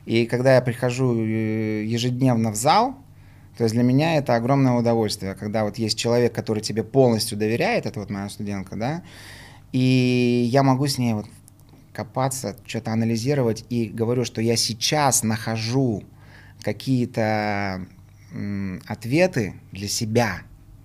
[0.06, 2.96] И когда я прихожу э, ежедневно в зал,
[3.56, 7.86] то есть для меня это огромное удовольствие, когда вот есть человек, который тебе полностью доверяет,
[7.86, 9.02] это вот моя студентка, да,
[9.72, 11.26] и я могу с ней вот
[11.92, 16.04] копаться, что-то анализировать, и говорю, что я сейчас нахожу
[16.62, 17.86] какие-то
[18.86, 20.38] ответы для себя,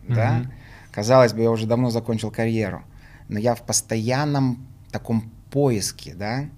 [0.03, 0.15] mm-hmm.
[0.15, 0.51] да.
[0.91, 2.83] Казалось бы, я уже давно закончил карьеру,
[3.29, 6.49] но я в постоянном таком поиске, да,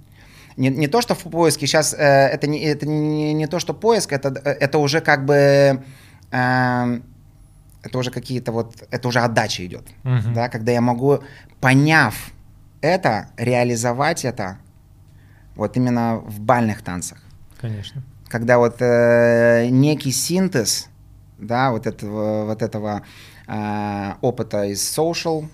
[0.60, 3.74] не, не то, что в поиске, сейчас э, это, не, это не, не то, что
[3.74, 5.78] поиск, это, это уже как бы, э,
[6.32, 10.34] это уже какие-то вот, это уже отдача идет, uh-huh.
[10.34, 11.20] да, когда я могу,
[11.60, 12.32] поняв
[12.82, 14.58] это, реализовать это
[15.56, 17.20] вот именно в бальных танцах.
[17.60, 18.02] Конечно.
[18.28, 20.88] Когда вот э, некий синтез,
[21.38, 23.02] да, вот этого, вот этого
[23.48, 25.50] э, опыта из social,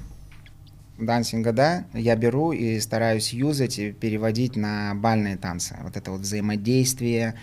[0.98, 5.76] дансинга, да, я беру и стараюсь юзать и переводить на бальные танцы.
[5.82, 7.36] Вот это вот взаимодействие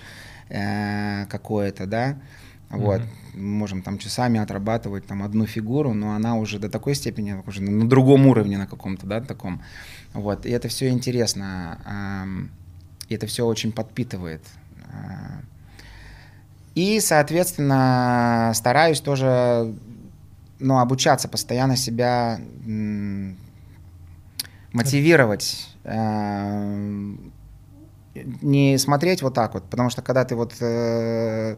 [0.49, 2.17] э, какое-то, да,
[2.73, 3.01] вот.
[3.01, 3.41] Mm-hmm.
[3.41, 7.89] Можем там часами отрабатывать там одну фигуру, но она уже до такой степени, уже на
[7.89, 9.63] другом уровне на каком-то, да, таком.
[10.13, 10.47] Вот.
[10.47, 12.49] И это все интересно.
[13.09, 14.43] И это все очень подпитывает.
[14.87, 15.43] Э,
[16.75, 19.75] и, соответственно, стараюсь тоже
[20.59, 22.41] ну, обучаться, постоянно себя
[24.73, 25.69] мотивировать,
[28.15, 31.57] не смотреть вот так вот, потому что когда ты вот э,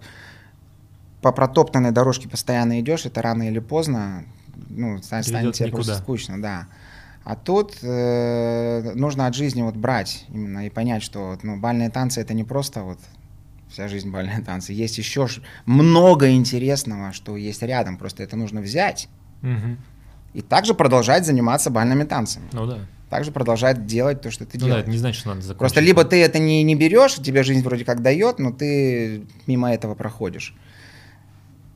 [1.24, 4.24] по протоптанной дорожке постоянно идешь, это рано или поздно,
[4.68, 5.82] ну, станет, станет тебе никуда.
[5.84, 6.66] просто скучно, да.
[7.24, 12.20] А тут э, нужно от жизни вот брать именно и понять, что ну, бальные танцы
[12.20, 12.98] это не просто вот
[13.70, 14.74] вся жизнь бальные танцы.
[14.74, 15.26] Есть еще
[15.64, 17.96] много интересного, что есть рядом.
[17.96, 19.08] Просто это нужно взять
[19.42, 19.76] Угу.
[20.34, 22.44] и также продолжать заниматься бальными танцами.
[22.52, 22.80] Ну да.
[23.08, 24.82] Также продолжать делать то, что ты Ну да, делаешь.
[24.82, 25.58] это не значит, что надо закончить.
[25.58, 29.72] Просто либо ты это не, не берешь, тебе жизнь вроде как дает, но ты мимо
[29.72, 30.54] этого проходишь.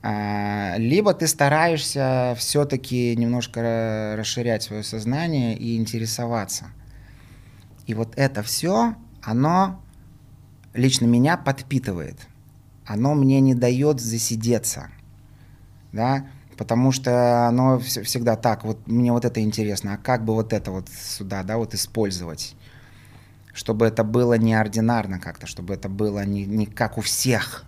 [0.02, 6.66] А, либо ты стараешься все-таки немножко ра- расширять свое сознание и интересоваться.
[7.86, 9.82] И вот это все, оно
[10.74, 12.28] лично меня подпитывает.
[12.86, 14.88] Оно мне не дает засидеться.
[15.92, 16.26] Да?
[16.56, 20.52] Потому что оно вс- всегда так, вот мне вот это интересно, а как бы вот
[20.52, 22.54] это вот сюда, да, вот использовать
[23.58, 27.64] чтобы это было неординарно как-то, чтобы это было не, не как у всех.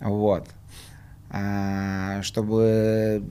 [0.00, 0.48] Вот.
[1.34, 3.24] А, чтобы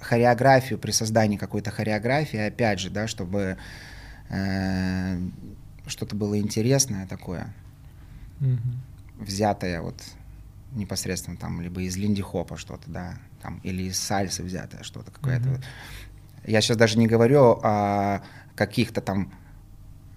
[0.00, 3.56] хореографию при создании какой-то хореографии, опять же, да, чтобы
[4.28, 5.18] э,
[5.86, 7.54] что-то было интересное такое,
[8.40, 8.82] Мгм.
[9.18, 10.02] взятое вот
[10.72, 15.48] непосредственно там либо из линди-хопа что-то, да, там, или из сальсы взятое что-то какое-то.
[15.48, 15.62] Мгм.
[16.44, 18.20] Я сейчас даже не говорю о
[18.56, 19.32] каких-то там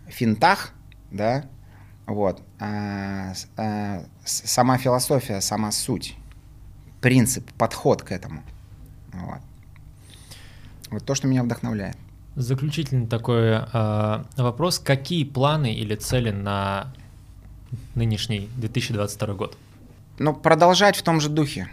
[0.07, 0.73] финтах,
[1.11, 1.45] да,
[2.07, 6.17] вот, а, а, сама философия, сама суть,
[7.06, 8.41] принцип, подход к этому,
[9.14, 9.40] вот.
[10.90, 11.95] Вот то, что меня вдохновляет.
[12.36, 14.80] Заключительный такой а, вопрос.
[14.80, 16.88] Какие планы или цели на
[17.94, 19.56] нынешний 2022 год?
[20.18, 21.68] Ну, продолжать в том же духе,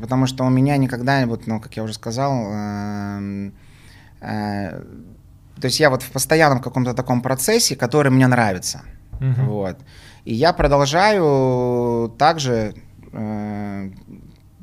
[0.00, 3.52] потому что у меня никогда, вот, ну, как я уже сказал, эм,
[4.22, 4.82] э,
[5.60, 8.80] то есть я вот в постоянном каком-то таком процессе, который мне нравится,
[9.20, 9.46] Мгм.
[9.46, 9.76] вот,
[10.24, 12.74] и я продолжаю также
[13.12, 13.90] э,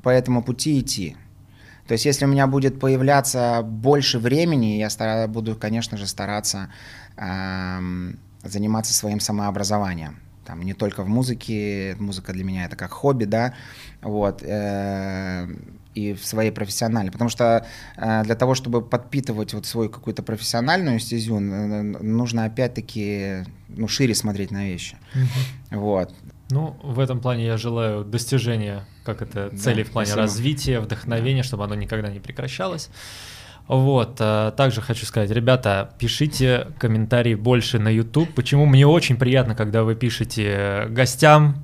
[0.08, 1.18] по этому пути идти.
[1.86, 6.70] То есть если у меня будет появляться больше времени, я стара- буду, конечно же, стараться
[7.18, 10.16] эм, заниматься своим самообразованием.
[10.46, 13.54] Там не только в музыке, музыка для меня это как хобби, да,
[14.02, 15.48] вот, э,
[15.94, 17.12] и в своей профессиональной.
[17.12, 17.66] Потому что
[17.98, 24.52] э, для того, чтобы подпитывать вот свою какую-то профессиональную стезю, нужно опять-таки ну, шире смотреть
[24.52, 24.96] на вещи.
[25.14, 25.82] Мгм.
[25.82, 26.14] Вот.
[26.50, 30.22] Ну, в этом плане я желаю достижения, как это, Да, целей в плане спасибо.
[30.22, 32.90] развития, вдохновения, чтобы оно никогда не прекращалось.
[33.68, 38.34] Вот, а, также хочу сказать, ребята, пишите комментарии больше на YouTube.
[38.36, 41.64] Почему мне очень приятно, когда вы пишете гостям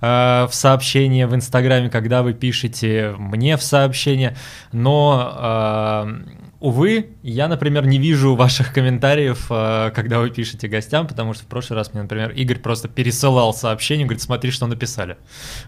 [0.00, 4.36] э, в сообщение в Инстаграме, когда вы пишете мне в сообщение,
[4.72, 6.14] но, э,
[6.60, 11.46] увы, я, например, не вижу ваших комментариев, э, когда вы пишете гостям, потому что в
[11.46, 15.16] прошлый раз мне, например, Игорь просто пересылал сообщение, говорит, смотри, что написали.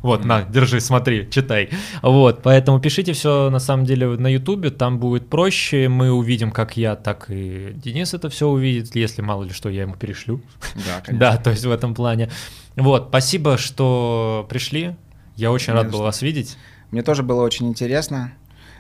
[0.03, 1.71] Вот, на, держи, смотри, читай.
[2.03, 6.77] Вот, поэтому пишите все, на самом деле, на Ютубе, там будет проще, мы увидим, как
[6.77, 10.43] я, так и Денис это все увидит, если мало ли что, я ему перешлю.
[10.75, 12.31] Да, Да, то есть в этом плане.
[12.75, 14.97] Вот, спасибо, что пришли.
[15.37, 16.57] Я очень рад был вас видеть.
[16.91, 18.33] Мне тоже было очень интересно.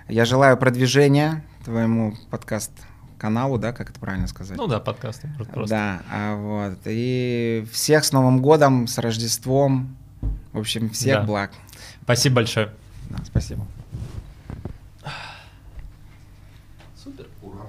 [0.09, 4.57] Я желаю продвижения твоему подкаст-каналу, да, как это правильно сказать?
[4.57, 5.69] Ну да, подкасты просто.
[5.69, 6.78] Да, а вот.
[6.87, 9.97] И всех с Новым годом, с Рождеством.
[10.53, 11.23] В общем, всех Да.
[11.24, 11.51] благ.
[12.03, 12.70] Спасибо большое.
[13.09, 13.65] Да, спасибо.
[16.97, 17.27] Супер.
[17.43, 17.66] Ура.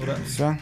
[0.00, 0.16] Ура.
[0.26, 0.58] Все.